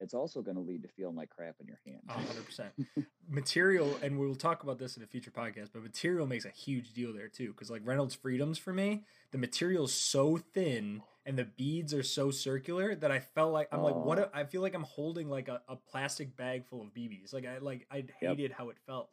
It's 0.00 0.14
also 0.14 0.42
going 0.42 0.54
to 0.56 0.62
lead 0.62 0.82
to 0.82 0.88
feeling 0.88 1.16
like 1.16 1.28
crap 1.30 1.56
in 1.60 1.66
your 1.66 1.80
hand. 1.84 2.02
A 2.08 2.12
hundred 2.12 2.44
percent. 2.44 2.72
Material, 3.28 3.96
and 4.00 4.18
we'll 4.18 4.34
talk 4.36 4.62
about 4.62 4.78
this 4.78 4.96
in 4.96 5.02
a 5.02 5.06
future 5.06 5.30
podcast, 5.30 5.70
but 5.72 5.82
material 5.82 6.26
makes 6.26 6.44
a 6.46 6.50
huge 6.50 6.94
deal 6.94 7.12
there 7.12 7.28
too. 7.28 7.48
Because 7.48 7.68
like 7.70 7.82
Reynolds 7.84 8.14
Freedoms 8.14 8.58
for 8.58 8.72
me, 8.72 9.04
the 9.32 9.38
material 9.38 9.84
is 9.84 9.92
so 9.92 10.36
thin 10.38 11.02
and 11.28 11.38
the 11.38 11.44
beads 11.44 11.92
are 11.92 12.02
so 12.02 12.30
circular 12.30 12.94
that 12.96 13.10
I 13.12 13.20
felt 13.20 13.52
like 13.52 13.68
I'm 13.70 13.82
like 13.82 13.94
what 13.94 14.18
a- 14.18 14.30
I 14.34 14.44
feel 14.44 14.62
like 14.62 14.74
I'm 14.74 14.82
holding 14.82 15.28
like 15.28 15.48
a, 15.48 15.60
a 15.68 15.76
plastic 15.76 16.34
bag 16.36 16.64
full 16.66 16.80
of 16.80 16.88
BBs. 16.94 17.32
Like 17.34 17.44
I 17.46 17.58
like 17.58 17.86
I 17.90 17.98
Yep. 17.98 18.08
hated 18.20 18.50
how 18.52 18.70
it 18.70 18.78
felt 18.86 19.10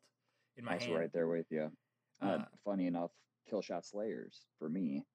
in 0.56 0.63
my 0.63 0.78
hand. 0.78 0.95
right 0.95 1.12
there 1.12 1.28
with 1.28 1.51
you. 1.51 1.69
Uh, 2.21 2.25
Uh, 2.25 2.45
funny 2.63 2.88
enough, 2.88 3.12
kill 3.49 3.62
shot 3.62 3.86
slayers 3.86 4.45
for 4.58 4.69
me. 4.69 5.06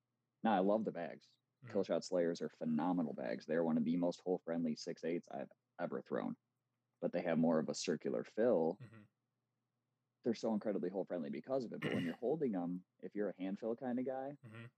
Now 0.44 0.52
I 0.52 0.58
love 0.58 0.84
the 0.84 0.92
bags. 0.92 1.26
Mhm. 1.64 1.72
Kill 1.72 1.84
shot 1.84 2.04
slayers 2.04 2.42
are 2.42 2.50
phenomenal 2.50 3.14
bags. 3.14 3.46
They're 3.46 3.64
one 3.64 3.78
of 3.78 3.84
the 3.84 3.96
most 3.96 4.20
hole 4.20 4.38
friendly 4.44 4.74
six 4.76 5.02
eights 5.04 5.26
I've 5.32 5.50
ever 5.80 6.02
thrown. 6.02 6.36
But 7.00 7.12
they 7.12 7.22
have 7.22 7.38
more 7.38 7.58
of 7.58 7.70
a 7.70 7.74
circular 7.74 8.24
fill. 8.24 8.76
Mhm. 8.82 9.06
They're 10.22 10.34
so 10.34 10.52
incredibly 10.52 10.90
hole 10.90 11.06
friendly 11.06 11.30
because 11.30 11.64
of 11.64 11.72
it. 11.72 11.80
But 11.80 11.94
when 11.94 12.04
you're 12.04 12.14
holding 12.20 12.52
them, 12.52 12.84
if 13.02 13.14
you're 13.14 13.30
a 13.30 13.42
hand 13.42 13.58
fill 13.58 13.74
kind 13.74 13.98
of 13.98 14.04
guy, 14.04 14.36
Mhm. 14.46 14.68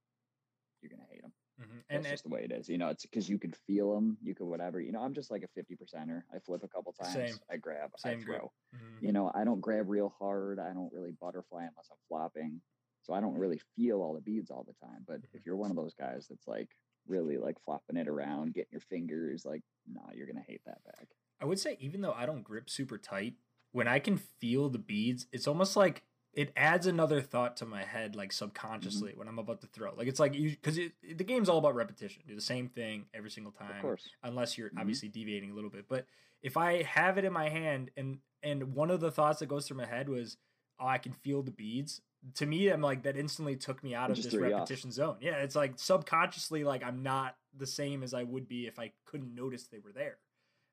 you're 0.81 0.91
gonna 0.91 1.09
hate 1.11 1.23
them. 1.23 1.33
Mhm. 1.61 1.67
That's 1.69 1.87
And, 1.91 1.99
and 1.99 2.07
just 2.07 2.23
the 2.25 2.31
way 2.31 2.45
it 2.45 2.53
is. 2.53 2.69
You 2.69 2.79
know, 2.79 2.89
it's 2.89 3.05
because 3.05 3.29
you 3.29 3.39
can 3.39 3.53
feel 3.53 3.95
them. 3.95 4.17
You 4.23 4.35
could 4.35 4.47
whatever. 4.47 4.81
You 4.81 4.93
know, 4.93 5.01
I'm 5.03 5.15
just 5.15 5.31
like 5.31 5.43
a 5.43 5.49
50 5.49 5.77
percenter. 5.77 6.23
I 6.35 6.39
flip 6.39 6.63
a 6.63 6.69
couple 6.69 6.93
times. 6.93 7.13
Same. 7.13 7.39
I 7.51 7.57
grab. 7.57 7.91
Same 7.99 8.21
I 8.21 8.25
throw. 8.25 8.53
mhm. 8.75 9.03
You 9.03 9.13
know, 9.13 9.31
I 9.35 9.45
don't 9.45 9.61
grab 9.61 9.89
real 9.89 10.15
hard. 10.19 10.59
I 10.59 10.73
don't 10.73 10.93
really 10.93 11.13
butterfly 11.13 11.61
unless 11.63 11.89
I'm 11.91 11.99
flopping. 12.09 12.61
So 13.03 13.13
I 13.13 13.21
don't 13.21 13.35
really 13.37 13.61
feel 13.77 14.01
all 14.01 14.15
the 14.15 14.21
beads 14.21 14.51
all 14.51 14.65
the 14.65 14.75
time. 14.87 15.05
But 15.07 15.21
Mhm. 15.23 15.35
if 15.35 15.45
you're 15.45 15.57
one 15.57 15.71
of 15.71 15.77
those 15.77 15.95
guys 15.95 16.27
that's 16.29 16.47
like 16.47 16.69
really 17.07 17.37
like 17.37 17.59
flopping 17.65 17.97
it 17.97 18.09
around, 18.09 18.55
getting 18.55 18.71
your 18.73 18.81
fingers 18.81 19.45
like, 19.45 19.63
nah, 19.91 20.11
you're 20.15 20.27
gonna 20.27 20.45
hate 20.47 20.63
that 20.67 20.83
bag. 20.85 21.09
I 21.41 21.45
would 21.45 21.59
say 21.59 21.77
even 21.81 22.01
though 22.01 22.13
I 22.13 22.27
don't 22.27 22.43
grip 22.45 22.71
super 22.71 22.97
tight, 22.99 23.35
when 23.73 23.89
I 23.89 23.99
can 23.99 24.17
feel 24.19 24.69
the 24.71 24.79
beads, 24.79 25.27
it's 25.33 25.49
almost 25.49 25.77
like 25.77 26.05
it 26.35 26.51
adds 26.57 26.87
another 26.87 27.21
thought 27.21 27.57
to 27.59 27.67
my 27.67 27.85
head, 27.85 28.17
like 28.17 28.33
subconsciously 28.33 29.13
when 29.17 29.29
I'm 29.29 29.39
about 29.39 29.61
to 29.61 29.67
throw. 29.67 29.93
Like 29.95 30.07
it's 30.09 30.21
like 30.21 30.35
you 30.35 30.51
because 30.51 30.77
the 30.77 31.25
game's 31.25 31.49
all 31.49 31.59
about 31.59 31.75
repetition. 31.75 32.23
Do 32.27 32.35
the 32.35 32.41
same 32.41 32.69
thing 32.69 33.07
every 33.13 33.31
single 33.31 33.53
time, 33.53 33.77
Of 33.77 33.83
course. 33.83 34.09
unless 34.23 34.57
you're 34.57 34.71
Mhm. 34.71 34.79
obviously 34.81 35.09
deviating 35.09 35.51
a 35.51 35.55
little 35.55 35.71
bit. 35.71 35.87
But 35.89 36.07
if 36.43 36.57
I 36.57 36.83
have 36.83 37.19
it 37.19 37.25
in 37.25 37.33
my 37.33 37.49
hand 37.49 37.91
and 37.97 38.21
and 38.43 38.75
one 38.75 38.91
of 38.91 39.01
the 39.01 39.11
thoughts 39.13 39.39
that 39.39 39.47
goes 39.47 39.69
through 39.69 39.77
my 39.77 39.87
head 39.87 40.09
was, 40.09 40.37
oh, 40.81 40.87
I 40.87 40.99
can 40.99 41.13
feel 41.13 41.43
the 41.43 41.53
beads. 41.53 42.01
To 42.35 42.47
me, 42.47 42.69
I'm 42.69 42.81
like 42.81 43.03
that 43.03 43.17
instantly 43.17 43.55
took 43.57 43.85
me 43.85 43.95
out 43.95 44.11
of 44.11 44.17
this 44.17 44.33
off. 44.35 44.41
repetition 44.41 44.91
zone. 44.91 45.19
Yeah, 45.21 45.37
it's 45.37 45.55
like 45.55 45.79
subconsciously, 45.79 46.65
like 46.65 46.83
I'm 46.83 47.03
not 47.03 47.37
the 47.57 47.67
same 47.67 48.03
as 48.03 48.15
I 48.15 48.23
would 48.23 48.49
be 48.49 48.67
if 48.67 48.79
I 48.79 48.93
couldn't 49.05 49.35
notice 49.35 49.67
they 49.69 49.79
were 49.81 49.93
there. 49.93 50.19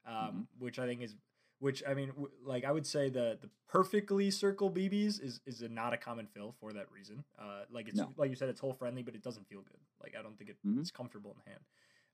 Um, 0.06 0.16
Mm-hmm. 0.16 0.42
which 0.64 0.80
I 0.80 0.86
think 0.88 1.02
is, 1.04 1.16
which 1.60 1.84
I 1.88 1.94
mean, 1.94 2.10
w- 2.10 2.30
like 2.44 2.64
I 2.66 2.72
would 2.72 2.86
say 2.88 3.10
the 3.10 3.38
the 3.42 3.50
perfectly 3.68 4.32
circle 4.32 4.70
BBs 4.72 5.22
is 5.22 5.42
is 5.46 5.62
a, 5.62 5.70
not 5.70 5.94
a 5.94 5.98
common 5.98 6.28
fill 6.28 6.54
for 6.60 6.74
that 6.74 6.92
reason. 6.92 7.24
Uh, 7.38 7.62
like 7.72 7.88
it's 7.88 7.98
No. 7.98 8.14
like 8.18 8.30
you 8.30 8.36
said, 8.36 8.50
it's 8.50 8.60
hole 8.62 8.74
friendly, 8.74 9.04
but 9.04 9.16
it 9.16 9.22
doesn't 9.24 9.48
feel 9.48 9.62
good. 9.62 9.80
Like 10.02 10.16
I 10.18 10.22
don't 10.22 10.38
think 10.38 10.50
it, 10.52 10.58
Mhm. 10.66 10.80
it's 10.80 10.92
comfortable 10.92 11.32
in 11.32 11.38
the 11.44 11.50
hand. 11.52 11.64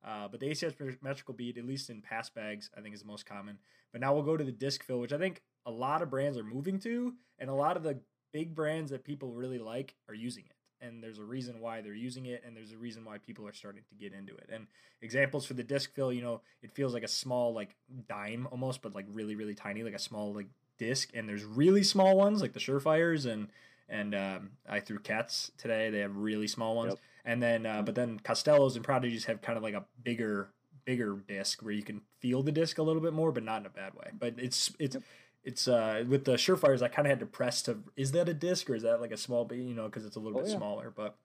Uh, 0.03 0.27
but 0.27 0.39
the 0.39 0.49
asymmetrical 0.49 1.33
bead, 1.33 1.57
at 1.57 1.65
least 1.65 1.89
in 1.89 2.01
pass 2.01 2.29
bags, 2.29 2.69
I 2.77 2.81
think 2.81 2.93
is 2.93 3.01
the 3.01 3.07
most 3.07 3.25
common. 3.25 3.57
But 3.91 4.01
now 4.01 4.13
we'll 4.13 4.23
go 4.23 4.37
to 4.37 4.43
the 4.43 4.51
disc 4.51 4.83
fill, 4.83 4.99
which 4.99 5.13
I 5.13 5.17
think 5.17 5.41
a 5.65 5.71
lot 5.71 6.01
of 6.03 6.09
brands 6.11 6.37
are 6.37 6.43
moving 6.43 6.79
to, 6.81 7.15
and 7.39 7.49
a 7.49 7.53
lot 7.53 7.75
of 7.75 7.81
the 7.83 7.99
big 8.31 8.53
brands 8.53 8.91
that 8.91 9.03
people 9.03 9.31
really 9.31 9.57
like 9.57 9.95
are 10.07 10.13
using 10.13 10.45
it. 10.45 10.54
And 10.81 11.01
there's 11.01 11.19
a 11.19 11.23
reason 11.23 11.61
why 11.61 11.81
they're 11.81 11.93
using 11.93 12.25
it, 12.25 12.43
and 12.45 12.55
there's 12.55 12.71
a 12.71 12.77
reason 12.77 13.05
why 13.05 13.17
people 13.17 13.47
are 13.47 13.53
starting 13.53 13.83
to 13.89 13.95
get 13.95 14.13
into 14.13 14.35
it. 14.35 14.49
And 14.51 14.67
examples 15.01 15.45
for 15.45 15.53
the 15.53 15.63
disc 15.63 15.93
fill, 15.93 16.11
you 16.11 16.21
know, 16.21 16.41
it 16.61 16.73
feels 16.73 16.93
like 16.93 17.03
a 17.03 17.07
small 17.07 17.53
like 17.53 17.75
dime 18.07 18.47
almost, 18.51 18.81
but 18.81 18.93
like 18.93 19.05
really 19.11 19.35
really 19.35 19.55
tiny, 19.55 19.83
like 19.83 19.93
a 19.93 19.99
small 19.99 20.33
like 20.33 20.47
disc. 20.77 21.09
And 21.13 21.27
there's 21.27 21.43
really 21.43 21.83
small 21.83 22.17
ones 22.17 22.41
like 22.41 22.53
the 22.53 22.59
Surefires 22.59 23.25
and 23.31 23.47
and 23.87 24.15
um, 24.15 24.51
I 24.67 24.79
threw 24.79 24.99
Cats 24.99 25.51
today. 25.57 25.89
They 25.89 25.99
have 25.99 26.17
really 26.17 26.47
small 26.47 26.75
ones. 26.75 26.91
Yep. 26.91 26.99
And 27.25 27.43
then 27.43 27.65
uh, 27.65 27.81
but 27.81 27.95
then 27.95 28.19
Costellos 28.19 28.75
and 28.75 28.83
Prodigies 28.83 29.25
have 29.25 29.41
kind 29.41 29.57
of 29.57 29.63
like 29.63 29.73
a 29.73 29.85
bigger 30.03 30.49
bigger 30.85 31.17
disc 31.27 31.63
where 31.63 31.73
you 31.73 31.81
can 31.81 32.01
feel 32.19 32.43
the 32.43 32.51
disc 32.51 32.77
a 32.77 32.83
little 32.83 33.01
bit 33.01 33.13
more, 33.13 33.31
but 33.31 33.43
not 33.43 33.61
in 33.61 33.65
a 33.65 33.69
bad 33.69 33.93
way. 33.95 34.11
But 34.17 34.35
it's 34.37 34.71
it's. 34.79 34.95
Yep. 34.95 35.03
It's 35.45 35.67
uh 35.67 36.03
with 36.07 36.25
the 36.25 36.33
surefires. 36.33 36.81
I 36.81 36.87
kind 36.89 37.07
of 37.07 37.11
had 37.11 37.19
to 37.21 37.25
press 37.25 37.61
to. 37.63 37.83
Is 37.95 38.11
that 38.13 38.27
a 38.27 38.33
disc 38.33 38.69
or 38.69 38.75
is 38.75 38.83
that 38.83 38.99
like 38.99 39.11
a 39.11 39.17
small? 39.17 39.45
Bead, 39.45 39.63
you 39.67 39.75
know, 39.75 39.85
because 39.85 40.05
it's 40.05 40.15
a 40.15 40.19
little 40.19 40.39
Oh, 40.39 40.41
bit 40.41 40.49
yeah. 40.51 40.57
smaller. 40.57 40.91
But 40.93 41.15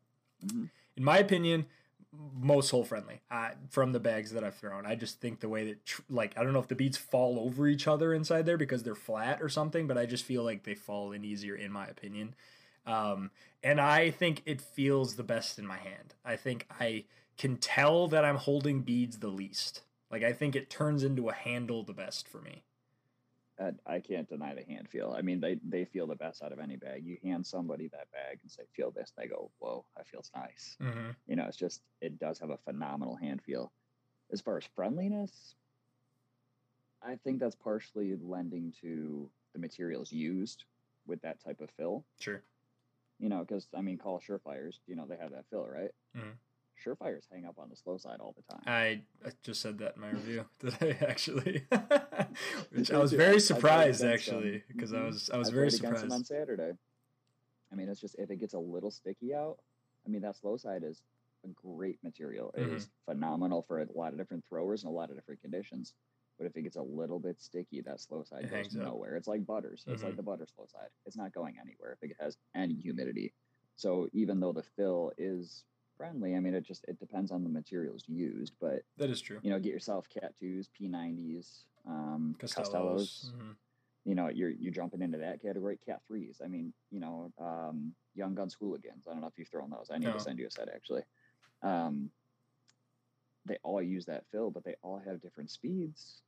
Mhm. 0.44 0.70
in 0.96 1.04
my 1.04 1.18
opinion, 1.18 1.66
most 2.12 2.70
hole 2.70 2.84
friendly 2.84 3.20
uh, 3.30 3.50
from 3.70 3.92
the 3.92 4.00
bags 4.00 4.32
that 4.32 4.42
I've 4.44 4.56
thrown. 4.56 4.84
I 4.84 4.94
just 4.94 5.20
think 5.20 5.40
the 5.40 5.48
way 5.48 5.64
that 5.66 5.86
tr- 5.86 6.02
like 6.10 6.36
I 6.36 6.42
don't 6.42 6.52
know 6.52 6.58
if 6.58 6.68
the 6.68 6.74
beads 6.74 6.96
fall 6.96 7.38
over 7.40 7.66
each 7.68 7.86
other 7.88 8.12
inside 8.12 8.46
there 8.46 8.56
because 8.58 8.82
they're 8.82 8.94
flat 8.94 9.40
or 9.40 9.48
something, 9.48 9.86
but 9.86 9.96
I 9.96 10.06
just 10.06 10.24
feel 10.24 10.42
like 10.42 10.64
they 10.64 10.74
fall 10.74 11.12
in 11.12 11.24
easier 11.24 11.54
in 11.54 11.72
my 11.72 11.86
opinion. 11.86 12.34
Um, 12.86 13.30
and 13.62 13.80
I 13.80 14.10
think 14.10 14.42
it 14.46 14.60
feels 14.60 15.14
the 15.16 15.22
best 15.22 15.58
in 15.58 15.66
my 15.66 15.76
hand. 15.78 16.14
I 16.24 16.36
think 16.36 16.66
I 16.80 17.04
can 17.38 17.56
tell 17.56 18.08
that 18.08 18.24
I'm 18.24 18.36
holding 18.36 18.82
beads 18.82 19.18
the 19.18 19.28
least. 19.28 19.82
Like 20.10 20.22
I 20.24 20.32
think 20.32 20.56
it 20.56 20.68
turns 20.68 21.04
into 21.04 21.28
a 21.28 21.32
handle 21.34 21.82
the 21.84 21.92
best 21.94 22.26
for 22.26 22.40
me. 22.40 22.64
I, 23.60 23.72
I 23.86 24.00
can't 24.00 24.28
deny 24.28 24.54
the 24.54 24.62
hand 24.64 24.88
feel. 24.88 25.14
I 25.16 25.22
mean, 25.22 25.40
they 25.40 25.58
they 25.68 25.84
feel 25.84 26.06
the 26.06 26.14
best 26.14 26.42
out 26.42 26.52
of 26.52 26.58
any 26.58 26.76
bag. 26.76 27.04
You 27.04 27.18
hand 27.22 27.46
somebody 27.46 27.88
that 27.88 28.10
bag 28.10 28.38
and 28.42 28.50
say, 28.50 28.62
"Feel 28.72 28.90
this," 28.90 29.12
they 29.16 29.26
go, 29.26 29.50
"Whoa, 29.58 29.84
that 29.96 30.06
feels 30.08 30.30
nice." 30.34 30.76
Mm-hmm. 30.80 31.10
You 31.26 31.36
know, 31.36 31.44
it's 31.46 31.56
just 31.56 31.82
it 32.00 32.18
does 32.18 32.38
have 32.38 32.50
a 32.50 32.56
phenomenal 32.56 33.16
hand 33.16 33.42
feel. 33.42 33.72
As 34.32 34.40
far 34.40 34.56
as 34.56 34.64
friendliness, 34.74 35.54
I 37.02 37.16
think 37.16 37.40
that's 37.40 37.56
partially 37.56 38.16
lending 38.16 38.72
to 38.80 39.30
the 39.52 39.58
materials 39.58 40.12
used 40.12 40.64
with 41.06 41.20
that 41.22 41.42
type 41.42 41.60
of 41.60 41.70
fill. 41.70 42.04
Sure. 42.18 42.42
You 43.18 43.28
know, 43.28 43.40
because 43.40 43.68
I 43.76 43.82
mean, 43.82 43.98
call 43.98 44.20
Surefires. 44.20 44.78
You 44.86 44.96
know, 44.96 45.06
they 45.06 45.16
have 45.16 45.32
that 45.32 45.44
fill, 45.50 45.66
right? 45.66 45.90
Mhm. 46.16 46.32
Surefires 46.84 47.24
hang 47.32 47.44
up 47.44 47.58
on 47.58 47.68
the 47.68 47.76
slow 47.76 47.96
side 47.98 48.18
all 48.20 48.34
the 48.36 48.54
time. 48.54 48.62
I, 48.66 49.02
I 49.26 49.32
just 49.42 49.60
said 49.60 49.78
that 49.78 49.96
in 49.96 50.02
my 50.02 50.10
review 50.12 50.44
today, 50.58 50.96
actually, 51.06 51.64
which 52.72 52.90
I 52.90 52.98
was 52.98 53.12
very 53.12 53.40
surprised 53.40 54.04
actually 54.04 54.62
because 54.68 54.92
I 54.92 54.98
Mhm. 54.98 55.06
was 55.06 55.30
I 55.32 55.36
was 55.38 55.48
I 55.48 55.52
very 55.52 55.70
surprised 55.70 56.10
on. 56.12 56.24
Saturday. 56.24 56.72
I 57.72 57.76
mean, 57.76 57.88
it's 57.88 58.00
just 58.00 58.16
if 58.18 58.30
it 58.30 58.36
gets 58.36 58.54
a 58.54 58.58
little 58.58 58.90
sticky 58.90 59.34
out. 59.34 59.58
I 60.06 60.08
mean, 60.10 60.22
that 60.22 60.36
slow 60.36 60.56
side 60.56 60.82
is 60.82 61.02
a 61.44 61.48
great 61.48 62.02
material. 62.02 62.50
It 62.54 62.62
Mm-hmm. 62.62 62.76
is 62.76 62.88
phenomenal 63.06 63.62
for 63.62 63.80
a 63.80 63.86
lot 63.94 64.12
of 64.12 64.18
different 64.18 64.44
throwers 64.48 64.82
and 64.82 64.90
a 64.90 64.94
lot 64.94 65.10
of 65.10 65.16
different 65.16 65.40
conditions. 65.42 65.94
But 66.38 66.46
if 66.46 66.56
it 66.56 66.62
gets 66.62 66.76
a 66.76 66.82
little 66.82 67.18
bit 67.18 67.38
sticky, 67.40 67.82
that 67.82 68.00
slow 68.00 68.22
side 68.22 68.44
It 68.44 68.50
goes 68.50 68.56
hangs 68.56 68.76
up. 68.76 68.82
nowhere. 68.82 69.16
It's 69.16 69.28
like 69.28 69.44
butters. 69.46 69.84
It's 69.86 70.00
Mhm. 70.02 70.06
like 70.06 70.16
the 70.16 70.22
butter 70.22 70.46
slow 70.46 70.66
side. 70.66 70.88
It's 71.04 71.16
not 71.16 71.32
going 71.32 71.58
anywhere 71.60 71.92
if 71.92 72.02
it 72.10 72.16
has 72.18 72.38
any 72.54 72.74
humidity. 72.74 73.34
So 73.76 74.08
even 74.12 74.40
though 74.40 74.52
the 74.52 74.62
fill 74.62 75.12
is 75.18 75.64
friendly, 76.00 76.34
I 76.34 76.40
mean, 76.40 76.54
it 76.54 76.62
just 76.64 76.84
it 76.88 76.98
depends 76.98 77.30
on 77.30 77.42
the 77.44 77.50
materials 77.50 78.04
used. 78.08 78.54
But 78.58 78.82
That 78.96 79.10
is 79.10 79.20
true. 79.20 79.38
you 79.42 79.50
know, 79.50 79.58
get 79.58 79.72
yourself 79.72 80.08
Cat 80.08 80.32
twos, 80.40 80.68
P 80.68 80.88
nineties, 80.88 81.64
um, 81.86 82.34
Costellos. 82.38 82.70
Costellos 82.70 83.32
mhm. 83.34 83.54
you 84.06 84.14
know, 84.14 84.28
you're 84.28 84.48
you're 84.48 84.72
jumping 84.72 85.02
into 85.02 85.18
that 85.18 85.42
category. 85.42 85.78
Cat 85.84 86.00
threes. 86.08 86.40
I 86.42 86.48
mean, 86.48 86.72
you 86.90 87.00
know, 87.00 87.30
um, 87.38 87.92
Young 88.14 88.34
Guns 88.34 88.56
Hooligans. 88.58 89.06
I 89.06 89.12
don't 89.12 89.20
know 89.20 89.26
if 89.26 89.36
you've 89.36 89.48
thrown 89.48 89.68
those. 89.68 89.90
I 89.90 89.98
need 89.98 90.06
No. 90.06 90.14
to 90.14 90.20
send 90.20 90.38
you 90.38 90.46
a 90.46 90.50
set 90.50 90.68
actually. 90.74 91.02
Um, 91.62 92.10
they 93.44 93.58
all 93.62 93.82
use 93.82 94.06
that 94.06 94.24
fill, 94.32 94.50
but 94.50 94.64
they 94.64 94.76
all 94.82 94.98
have 95.04 95.20
different 95.20 95.50
speeds. 95.50 96.22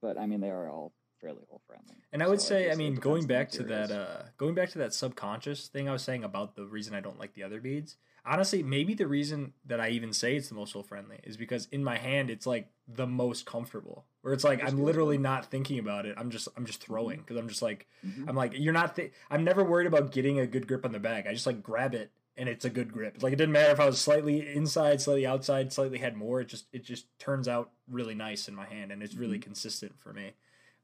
But 0.00 0.16
I 0.18 0.26
mean, 0.26 0.40
they 0.40 0.50
are 0.50 0.70
all 0.70 0.92
fairly 1.26 1.42
hole 1.48 1.60
friendly. 1.66 1.96
And 2.12 2.22
I 2.22 2.28
would 2.28 2.40
So 2.40 2.48
say, 2.48 2.70
I 2.70 2.74
mean, 2.74 2.94
going 2.94 3.26
back 3.26 3.50
to 3.52 3.62
that, 3.64 3.90
uh, 3.90 4.22
going 4.36 4.54
back 4.54 4.70
to 4.70 4.78
that 4.78 4.94
subconscious 4.94 5.68
thing 5.68 5.88
I 5.88 5.92
was 5.92 6.02
saying 6.02 6.24
about 6.24 6.54
the 6.54 6.64
reason 6.66 6.94
I 6.94 7.00
don't 7.00 7.18
like 7.18 7.34
the 7.34 7.42
other 7.42 7.60
beads. 7.60 7.96
Honestly, 8.24 8.62
maybe 8.62 8.94
the 8.94 9.06
reason 9.06 9.52
that 9.66 9.80
I 9.80 9.90
even 9.90 10.12
say 10.12 10.34
it's 10.34 10.48
the 10.48 10.56
most 10.56 10.72
hole 10.72 10.82
friendly 10.82 11.20
is 11.22 11.36
because 11.36 11.66
in 11.70 11.84
my 11.84 11.96
hand 11.96 12.28
it's 12.28 12.46
like 12.46 12.68
the 12.88 13.06
most 13.06 13.46
comfortable. 13.46 14.04
Where 14.22 14.34
it's 14.34 14.42
like 14.42 14.64
I'm 14.64 14.82
literally 14.82 15.18
not 15.18 15.46
thinking 15.46 15.78
about 15.78 16.06
it. 16.06 16.14
I'm 16.18 16.30
just 16.30 16.48
I'm 16.56 16.66
just 16.66 16.82
throwing 16.82 17.20
because 17.20 17.36
I'm 17.36 17.48
just 17.48 17.62
like 17.62 17.86
Mhm. 18.04 18.28
I'm 18.28 18.34
like 18.34 18.52
you're 18.56 18.72
not. 18.72 18.96
Th- 18.96 19.12
I'm 19.30 19.44
never 19.44 19.62
worried 19.62 19.86
about 19.86 20.10
getting 20.10 20.40
a 20.40 20.46
good 20.46 20.66
grip 20.66 20.84
on 20.84 20.90
the 20.92 20.98
bag. 20.98 21.26
I 21.28 21.32
just 21.34 21.46
like 21.46 21.62
grab 21.62 21.94
it 21.94 22.10
and 22.36 22.48
it's 22.48 22.64
a 22.64 22.70
good 22.70 22.92
grip. 22.92 23.22
Like 23.22 23.32
it 23.32 23.36
didn't 23.36 23.52
matter 23.52 23.70
if 23.72 23.78
I 23.78 23.86
was 23.86 24.00
slightly 24.00 24.44
inside, 24.54 25.00
slightly 25.00 25.24
outside, 25.26 25.72
slightly 25.72 25.98
had 25.98 26.16
more. 26.16 26.40
It 26.40 26.48
just 26.48 26.66
it 26.72 26.84
just 26.84 27.06
turns 27.20 27.46
out 27.46 27.70
really 27.88 28.16
nice 28.16 28.48
in 28.48 28.56
my 28.56 28.66
hand 28.66 28.90
and 28.90 29.04
it's 29.04 29.14
really 29.14 29.38
consistent 29.38 29.92
for 30.00 30.12
me. 30.12 30.32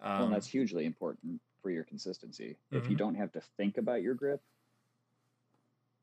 Um, 0.03 0.09
Mm-hmm. 0.09 0.19
well, 0.19 0.25
and 0.27 0.35
that's 0.35 0.47
hugely 0.49 0.85
important 0.85 1.41
for 1.63 1.71
your 1.71 1.85
consistency. 1.85 2.59
If 2.73 2.89
you 2.91 2.97
Mhm. 2.97 2.99
don't 2.99 3.15
have 3.15 3.33
to 3.33 3.41
think 3.57 3.79
about 3.79 4.03
your 4.03 4.15
grip, 4.15 4.43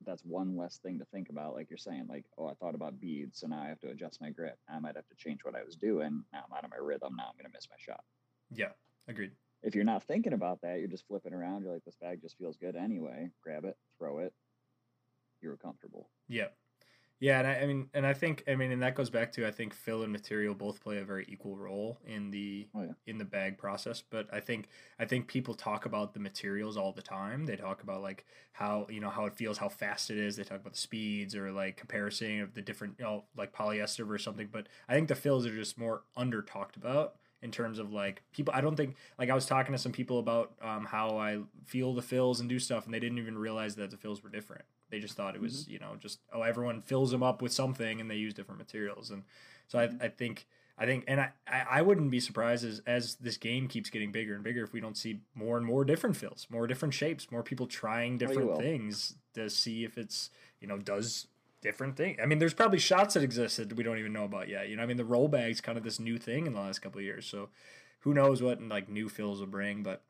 that's 0.06 0.24
one 0.24 0.56
less 0.56 0.78
thing 0.80 0.98
to 1.00 1.06
think 1.06 1.30
about. 1.30 1.54
Like 1.54 1.70
you're 1.70 1.78
saying, 1.78 2.08
like, 2.08 2.26
oh, 2.38 2.48
I 2.48 2.54
thought 2.54 2.74
about 2.76 3.00
beads, 3.02 3.40
so 3.40 3.48
now 3.48 3.62
I 3.62 3.68
have 3.68 3.80
to 3.82 3.90
adjust 3.90 4.22
my 4.22 4.30
grip. 4.30 4.58
I 4.70 4.80
might 4.80 4.96
have 4.96 5.08
to 5.10 5.16
change 5.16 5.44
what 5.44 5.56
I 5.56 5.64
was 5.64 5.76
doing. 5.76 6.24
Now 6.32 6.46
I'm 6.48 6.54
out 6.54 6.64
of 6.64 6.72
my 6.72 6.78
rhythm. 6.78 7.16
Now 7.18 7.28
I'm 7.30 7.36
going 7.36 7.46
to 7.52 7.52
miss 7.56 7.68
my 7.70 7.76
shot. 7.78 8.04
yeah, 8.52 8.72
agreed. 9.08 9.36
If 9.62 9.76
you're 9.76 9.84
not 9.84 10.04
thinking 10.06 10.32
about 10.32 10.62
that, 10.62 10.80
you're 10.80 10.88
just 10.88 11.06
flipping 11.08 11.34
around. 11.34 11.64
You're 11.64 11.74
like, 11.74 11.84
this 11.84 11.98
bag 11.98 12.22
just 12.22 12.38
feels 12.38 12.56
good 12.56 12.78
anyway. 12.78 13.30
Grab 13.44 13.66
it, 13.66 13.78
throw 13.98 14.20
it. 14.20 14.34
You're 15.42 15.58
comfortable. 15.58 16.10
Yeah. 16.30 16.48
Yeah, 17.22 17.40
and 17.40 17.48
I, 17.48 17.54
I 17.56 17.66
mean, 17.66 17.90
and 17.94 18.06
I 18.06 18.14
think, 18.14 18.44
I 18.48 18.56
mean, 18.56 18.72
and 18.72 18.82
that 18.82 18.96
goes 18.96 19.10
back 19.10 19.34
to 19.34 19.46
I 19.46 19.52
think 19.52 19.74
fill 19.74 20.04
and 20.04 20.12
material 20.12 20.54
both 20.56 20.80
play 20.82 21.00
a 21.00 21.04
very 21.04 21.26
equal 21.28 21.58
role 21.58 22.00
in 22.06 22.32
the 22.32 22.68
Oh, 22.74 22.84
yeah. 22.84 22.94
in 23.08 23.18
the 23.18 23.26
bag 23.26 23.58
process. 23.58 24.02
But 24.02 24.34
I 24.34 24.40
think 24.40 24.70
I 25.00 25.06
think 25.06 25.28
people 25.28 25.54
talk 25.54 25.86
about 25.86 26.14
the 26.14 26.22
materials 26.22 26.78
all 26.78 26.94
the 26.94 27.02
time. 27.02 27.46
They 27.46 27.58
talk 27.58 27.84
about 27.84 28.02
like 28.02 28.26
how 28.54 28.88
you 28.90 29.02
know 29.02 29.10
how 29.10 29.26
it 29.26 29.34
feels, 29.36 29.58
how 29.58 29.68
fast 29.68 30.10
it 30.12 30.18
is. 30.18 30.38
They 30.38 30.44
talk 30.44 30.62
about 30.62 30.74
the 30.74 30.80
speeds 30.80 31.36
or 31.36 31.52
like 31.52 31.76
comparison 31.76 32.40
of 32.40 32.54
the 32.54 32.62
different, 32.62 32.96
you 32.98 33.04
know, 33.04 33.26
like 33.36 33.52
polyester 33.54 34.08
versus 34.08 34.24
something. 34.24 34.48
But 34.50 34.68
I 34.88 34.94
think 34.96 35.10
the 35.10 35.16
fills 35.16 35.46
are 35.46 35.54
just 35.54 35.78
more 35.78 36.04
under 36.16 36.42
talked 36.42 36.78
about 36.78 37.16
in 37.42 37.52
terms 37.52 37.80
of 37.80 37.92
like 37.94 38.22
people. 38.34 38.54
I 38.56 38.62
don't 38.62 38.76
think 38.76 38.96
like 39.18 39.30
I 39.30 39.34
was 39.36 39.46
talking 39.46 39.72
to 39.74 39.78
some 39.78 39.92
people 39.92 40.20
about 40.20 40.52
um, 40.62 40.86
how 40.86 41.18
I 41.18 41.40
feel 41.66 41.94
the 41.94 42.02
fills 42.02 42.40
and 42.40 42.50
do 42.50 42.60
stuff, 42.60 42.86
and 42.86 42.94
they 42.94 43.00
didn't 43.00 43.18
even 43.18 43.38
realize 43.38 43.76
that 43.76 43.92
the 43.92 43.98
fills 43.98 44.24
were 44.24 44.30
different. 44.30 44.64
They 44.90 45.00
just 45.00 45.16
thought 45.16 45.36
it 45.36 45.42
was, 45.42 45.68
you 45.68 45.78
know, 45.80 45.96
just 46.00 46.20
oh, 46.34 46.42
everyone 46.42 46.82
fills 46.82 47.12
them 47.12 47.22
up 47.24 47.42
with 47.42 47.52
something, 47.54 48.02
and 48.02 48.10
they 48.10 48.16
use 48.16 48.34
different 48.34 48.60
materials, 48.60 49.12
and 49.12 49.24
so 49.68 49.80
I, 49.80 49.90
I 50.02 50.08
think 50.08 50.48
I 50.82 50.86
think, 50.86 51.04
and 51.08 51.20
I, 51.20 51.32
I 51.48 51.82
wouldn't 51.82 52.10
be 52.10 52.20
surprised 52.20 52.66
as 52.66 52.82
as 52.88 53.16
this 53.16 53.38
game 53.38 53.68
keeps 53.68 53.90
getting 53.90 54.12
bigger 54.12 54.34
and 54.34 54.44
bigger 54.44 54.64
if 54.64 54.74
we 54.74 54.80
don't 54.80 54.98
see 54.98 55.20
more 55.36 55.58
and 55.58 55.66
more 55.66 55.86
different 55.86 56.16
fills, 56.18 56.48
more 56.50 56.66
different 56.68 56.94
shapes, 56.94 57.30
more 57.32 57.44
people 57.44 57.68
trying 57.68 58.16
Oh, 58.16 58.18
different 58.18 58.48
will. 58.50 58.58
things 58.58 59.16
to 59.36 59.50
see 59.50 59.84
if 59.84 59.98
it's 59.98 60.30
you 60.60 60.68
know 60.68 60.78
does 60.78 61.28
different 61.62 61.98
thing. 61.98 62.18
I 62.22 62.26
mean, 62.26 62.40
there's 62.40 62.54
probably 62.54 62.80
shots 62.80 63.14
that 63.14 63.24
exist 63.24 63.58
that 63.58 63.74
we 63.74 63.84
don't 63.84 64.00
even 64.00 64.14
know 64.14 64.26
about 64.26 64.48
yet. 64.48 64.70
You 64.70 64.76
know, 64.78 64.84
I 64.84 64.86
mean, 64.86 64.98
the 64.98 65.06
roll 65.06 65.28
bag's 65.28 65.62
kind 65.62 65.78
of 65.78 65.84
this 65.84 66.00
new 66.00 66.18
thing 66.18 66.48
in 66.48 66.54
the 66.54 66.60
last 66.60 66.80
couple 66.80 67.00
of 67.00 67.06
years, 67.06 67.26
so 67.26 67.50
who 68.00 68.14
knows 68.14 68.42
what 68.42 68.62
like 68.62 68.90
new 68.90 69.10
fills 69.10 69.40
will 69.40 69.48
bring, 69.48 69.84
but 69.84 70.04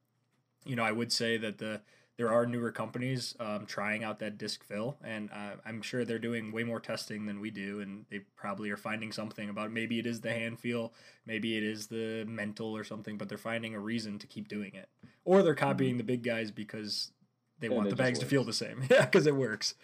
you 0.65 0.75
know, 0.75 0.83
I 0.83 0.91
would 0.91 1.11
say 1.11 1.37
that 1.37 1.57
the 1.57 1.81
there 2.17 2.29
are 2.29 2.45
newer 2.45 2.69
companies 2.69 3.33
um, 3.39 3.65
trying 3.65 4.03
out 4.03 4.19
that 4.19 4.37
disc 4.37 4.61
fill, 4.65 4.97
and 5.01 5.29
uh, 5.31 5.51
I'm 5.65 5.81
sure 5.81 6.03
they're 6.03 6.19
doing 6.19 6.51
way 6.51 6.65
more 6.65 6.81
testing 6.81 7.25
than 7.25 7.39
we 7.39 7.49
do, 7.49 7.79
and 7.79 8.05
they 8.09 8.19
probably 8.35 8.69
are 8.71 8.77
finding 8.77 9.13
something 9.13 9.47
about 9.49 9.71
maybe 9.71 9.99
it 9.99 10.05
is 10.05 10.19
the 10.19 10.33
hand 10.33 10.59
feel, 10.59 10.93
maybe 11.25 11.55
it 11.55 11.63
is 11.63 11.87
the 11.87 12.25
mental 12.27 12.75
or 12.75 12.83
something, 12.83 13.17
but 13.17 13.29
they're 13.29 13.37
finding 13.37 13.73
a 13.73 13.79
reason 13.79 14.19
to 14.19 14.27
keep 14.27 14.49
doing 14.49 14.73
it, 14.73 14.89
or 15.23 15.41
they're 15.41 15.55
copying 15.55 15.97
the 15.97 16.03
big 16.03 16.21
guys 16.21 16.51
because 16.51 17.11
they 17.59 17.67
And 17.67 17.77
want 17.77 17.89
the 17.89 17.95
bags 17.95 18.19
to 18.19 18.25
feel 18.25 18.43
the 18.43 18.51
same, 18.51 18.83
yeah, 18.91 19.05
because 19.05 19.25
it 19.25 19.35
works. 19.35 19.75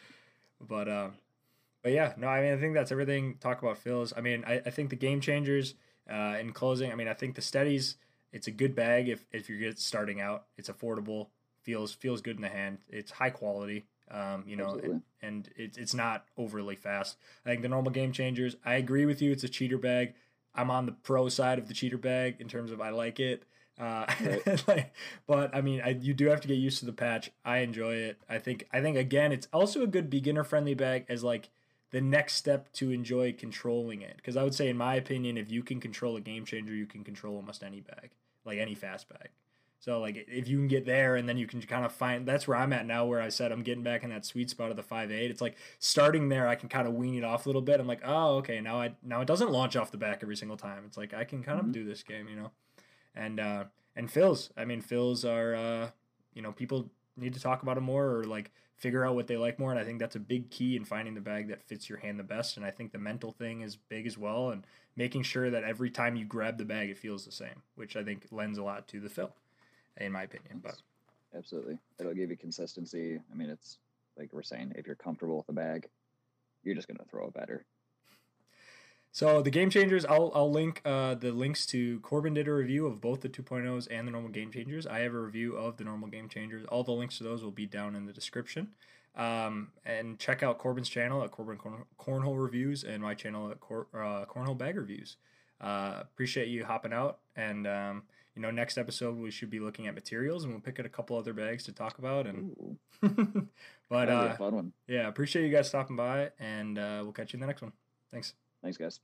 But 0.60 0.90
um, 0.90 1.14
but 1.86 1.94
yeah, 1.94 2.14
no, 2.18 2.26
I 2.28 2.42
mean, 2.42 2.52
I 2.52 2.58
think 2.58 2.74
that's 2.74 2.92
everything. 2.92 3.36
Talk 3.40 3.62
about 3.62 3.78
fills. 3.78 4.12
I 4.18 4.20
mean, 4.20 4.44
I, 4.48 4.56
I 4.66 4.72
think 4.72 4.90
the 4.90 4.96
game 4.96 5.22
changers. 5.22 5.76
Uh, 6.10 6.36
in 6.40 6.52
closing, 6.52 6.92
I 6.92 6.96
mean, 6.96 7.08
I 7.08 7.14
think 7.14 7.36
the 7.36 7.44
steadies. 7.44 7.98
It's 8.34 8.48
a 8.48 8.52
good 8.52 8.76
bag 8.76 9.08
if 9.08 9.24
if 9.32 9.48
you're 9.48 9.72
just 9.72 9.86
starting 9.86 10.20
out. 10.20 10.46
It's 10.58 10.68
affordable, 10.68 11.28
feels 11.62 11.94
feels 11.94 12.22
good 12.22 12.38
in 12.38 12.42
the 12.42 12.50
hand. 12.50 12.80
It's 12.90 13.12
high 13.12 13.30
quality. 13.30 13.86
Um, 14.10 14.44
you 14.48 14.56
know, 14.56 14.80
and, 14.82 15.02
and 15.22 15.50
it's 15.56 15.78
it's 15.78 15.94
not 15.94 16.26
overly 16.38 16.76
fast. 16.76 17.18
I 17.46 17.50
think 17.50 17.62
the 17.62 17.70
normal 17.70 17.92
game 17.92 18.12
changers. 18.12 18.56
I 18.66 18.74
agree 18.76 19.06
with 19.06 19.22
you. 19.22 19.32
It's 19.32 19.44
a 19.44 19.48
cheater 19.50 19.78
bag. 19.78 20.16
I'm 20.56 20.72
on 20.72 20.88
the 20.88 20.92
pro 20.92 21.30
side 21.30 21.60
of 21.60 21.68
the 21.68 21.76
cheater 21.76 22.00
bag 22.00 22.38
in 22.40 22.48
terms 22.48 22.72
of 22.72 22.82
I 22.82 22.90
like 22.90 23.20
it. 23.20 23.44
Uh, 23.80 24.08
Right. 24.20 24.68
like, 24.68 24.94
but 25.28 25.54
I 25.54 25.62
mean, 25.62 25.82
I, 25.86 25.90
you 25.90 26.16
do 26.16 26.30
have 26.30 26.42
to 26.42 26.48
get 26.48 26.56
used 26.56 26.80
to 26.80 26.86
the 26.88 26.94
patch. 26.94 27.30
I 27.44 27.60
enjoy 27.60 27.94
it. 27.94 28.18
I 28.28 28.40
think. 28.40 28.68
I 28.74 28.82
think 28.82 28.98
again, 28.98 29.32
it's 29.32 29.48
also 29.54 29.84
a 29.84 29.88
good 29.88 30.10
beginner 30.10 30.44
friendly 30.44 30.74
bag 30.74 31.06
as 31.10 31.24
like 31.24 31.50
the 31.96 32.02
next 32.02 32.34
step 32.34 32.70
to 32.74 32.92
enjoy 32.92 33.32
controlling 33.32 34.02
it. 34.02 34.18
Because 34.18 34.36
I 34.36 34.44
would 34.44 34.54
say, 34.54 34.68
in 34.68 34.76
my 34.76 34.96
opinion, 34.96 35.38
if 35.38 35.50
you 35.50 35.64
can 35.64 35.80
control 35.80 36.18
a 36.18 36.20
game 36.20 36.44
changer, 36.44 36.74
you 36.74 36.86
can 36.86 37.06
control 37.06 37.38
almost 37.38 37.64
any 37.64 37.80
bag, 37.80 38.10
like 38.44 38.58
any 38.58 38.76
fast 38.76 39.08
bag. 39.08 39.30
So 39.80 40.02
like 40.02 40.26
if 40.28 40.50
you 40.50 40.58
can 40.58 40.68
get 40.68 40.86
there 40.86 41.16
and 41.16 41.30
then 41.30 41.38
you 41.38 41.48
can 41.48 41.62
kind 41.62 41.86
of 41.86 41.94
find 41.94 42.26
that's 42.26 42.50
where 42.50 42.58
I'm 42.58 42.74
at 42.74 42.86
now 42.86 43.06
where 43.06 43.22
I 43.22 43.30
said 43.30 43.54
I'm 43.54 43.62
getting 43.64 43.84
back 43.84 44.04
in 44.04 44.10
that 44.10 44.26
sweet 44.26 44.50
spot 44.50 44.72
of 44.72 44.76
the 44.76 44.84
five 44.84 45.10
eight. 45.10 45.32
It's 45.32 45.40
like 45.40 45.56
starting 45.80 46.28
there 46.28 46.50
I 46.50 46.56
can 46.56 46.68
kind 46.68 46.86
of 46.86 46.96
wean 46.96 47.16
it 47.16 47.24
off 47.24 47.46
a 47.46 47.50
little 47.50 47.62
bit. 47.62 47.80
I'm 47.80 47.88
like, 47.88 48.02
"Oh, 48.04 48.36
okay, 48.40 48.60
now 48.60 48.82
I 48.82 48.96
now 49.02 49.22
it 49.22 49.28
doesn't 49.28 49.52
launch 49.52 49.78
off 49.78 49.92
the 49.92 49.98
back 49.98 50.20
every 50.22 50.36
single 50.36 50.58
time." 50.58 50.84
It's 50.86 50.98
like 50.98 51.14
I 51.14 51.24
can 51.24 51.44
kind 51.44 51.60
Mhm. 51.62 51.66
of 51.68 51.72
do 51.72 51.86
this 51.86 52.04
game, 52.04 52.28
you 52.28 52.36
know. 52.36 52.52
And 53.16 53.40
uh 53.40 53.66
and 53.96 54.12
fills, 54.12 54.50
I 54.58 54.66
mean 54.66 54.82
fills 54.82 55.24
are 55.24 55.56
uh 55.56 55.92
you 56.34 56.42
know, 56.42 56.52
people 56.52 56.90
need 57.16 57.34
to 57.36 57.40
talk 57.40 57.62
about 57.64 57.76
them 57.76 57.86
more 57.86 58.18
or 58.18 58.24
like 58.26 58.52
figure 58.78 59.06
out 59.06 59.16
what 59.16 59.28
they 59.28 59.38
like 59.38 59.58
more 59.60 59.72
and 59.72 59.80
I 59.80 59.84
think 59.84 60.00
that's 60.00 60.16
a 60.16 60.20
big 60.20 60.50
key 60.50 60.76
in 60.76 60.86
finding 60.86 61.16
the 61.16 61.22
bag 61.22 61.48
that 61.48 61.64
fits 61.64 61.90
your 61.90 62.00
hand 62.00 62.20
the 62.20 62.24
best 62.24 62.58
and 62.58 62.66
I 62.66 62.72
think 62.72 62.92
the 62.92 63.00
mental 63.00 63.32
thing 63.32 63.62
is 63.62 63.76
big 63.76 64.06
as 64.06 64.18
well 64.18 64.50
and 64.50 64.66
making 64.96 65.24
sure 65.24 65.50
that 65.50 65.64
every 65.64 65.90
time 65.90 66.16
you 66.16 66.26
grab 66.26 66.58
the 66.58 66.66
bag 66.66 66.90
it 66.90 66.98
feels 66.98 67.26
the 67.26 67.32
same, 67.32 67.62
which 67.76 67.96
I 67.96 68.04
think 68.04 68.26
lends 68.32 68.58
a 68.58 68.64
lot 68.64 68.88
to 68.90 69.00
the 69.00 69.10
fill 69.10 69.34
in 69.98 70.12
my 70.12 70.24
opinion. 70.24 70.60
But 70.62 70.82
Absolutely. 71.36 71.78
It'll 72.00 72.14
give 72.14 72.30
you 72.30 72.38
consistency. 72.38 73.20
I 73.32 73.36
mean, 73.36 73.50
it's 73.50 73.78
like 74.18 74.32
we're 74.32 74.44
saying, 74.44 74.74
if 74.76 74.86
you're 74.88 74.96
comfortable 74.96 75.38
with 75.38 75.48
the 75.48 75.54
bag, 75.54 75.90
you're 76.64 76.76
just 76.76 76.88
going 76.88 76.98
to 76.98 77.06
throw 77.06 77.28
it 77.28 77.34
better. 77.34 77.66
So 79.16 79.42
the 79.42 79.50
game 79.50 79.70
changers, 79.70 80.04
I'll 80.04 80.30
I'll 80.36 80.52
link 80.52 80.82
uh, 80.84 81.16
the 81.16 81.32
links 81.32 81.66
to 81.68 82.02
Corbin 82.02 82.34
did 82.34 82.50
a 82.50 82.54
review 82.54 82.86
of 82.86 83.00
both 83.00 83.22
the 83.22 83.30
2.0s 83.30 83.88
and 83.90 84.06
the 84.06 84.12
normal 84.12 84.30
game 84.30 84.52
changers. 84.52 84.86
I 84.86 85.00
have 85.00 85.14
a 85.14 85.20
review 85.22 85.56
of 85.56 85.78
the 85.78 85.86
normal 85.86 86.10
game 86.10 86.28
changers. 86.28 86.66
All 86.66 86.84
the 86.84 86.92
links 86.92 87.20
to 87.20 87.24
those 87.24 87.42
will 87.42 87.50
be 87.50 87.66
down 87.66 87.96
in 87.96 88.06
the 88.06 88.12
description. 88.12 88.72
Um, 89.16 89.70
and 89.86 90.20
check 90.20 90.44
out 90.44 90.58
Corbin's 90.58 90.90
channel 90.90 91.24
at 91.24 91.32
Corbin 91.32 91.56
Corn- 91.56 91.86
Cornhole 91.98 92.38
Reviews 92.38 92.84
and 92.84 93.02
my 93.02 93.14
channel 93.14 93.50
at 93.50 93.62
Cor- 93.62 93.88
uh, 93.94 94.26
Cornhole 94.26 94.58
Bag 94.58 94.76
Reviews. 94.76 95.16
Uh, 95.62 96.00
appreciate 96.02 96.50
you 96.50 96.66
hopping 96.66 96.92
out. 96.92 97.20
And 97.38 97.66
um, 97.68 98.04
you 98.36 98.42
know, 98.42 98.52
next 98.52 98.78
episode 98.78 99.16
we 99.18 99.32
should 99.32 99.50
be 99.50 99.62
looking 99.62 99.88
at 99.88 99.96
materials, 99.96 100.44
and 100.44 100.52
we'll 100.52 100.60
pick 100.60 100.78
at 100.78 100.86
a 100.86 100.90
couple 100.90 101.18
other 101.18 101.32
bags 101.32 101.64
to 101.64 101.72
talk 101.72 102.00
about. 102.00 102.28
And 102.28 102.78
but 103.90 104.10
uh, 104.10 104.32
a 104.34 104.38
fun 104.38 104.56
one. 104.56 104.74
yeah, 104.90 105.08
appreciate 105.08 105.46
you 105.46 105.56
guys 105.56 105.70
stopping 105.70 105.96
by, 105.96 106.32
and 106.38 106.78
uh, 106.78 107.00
we'll 107.02 107.14
catch 107.14 107.32
you 107.32 107.38
in 107.38 107.42
the 107.42 107.48
next 107.48 107.62
one. 107.62 107.72
Thanks. 108.12 108.34
Thanks, 108.66 108.78
guys. 108.80 109.00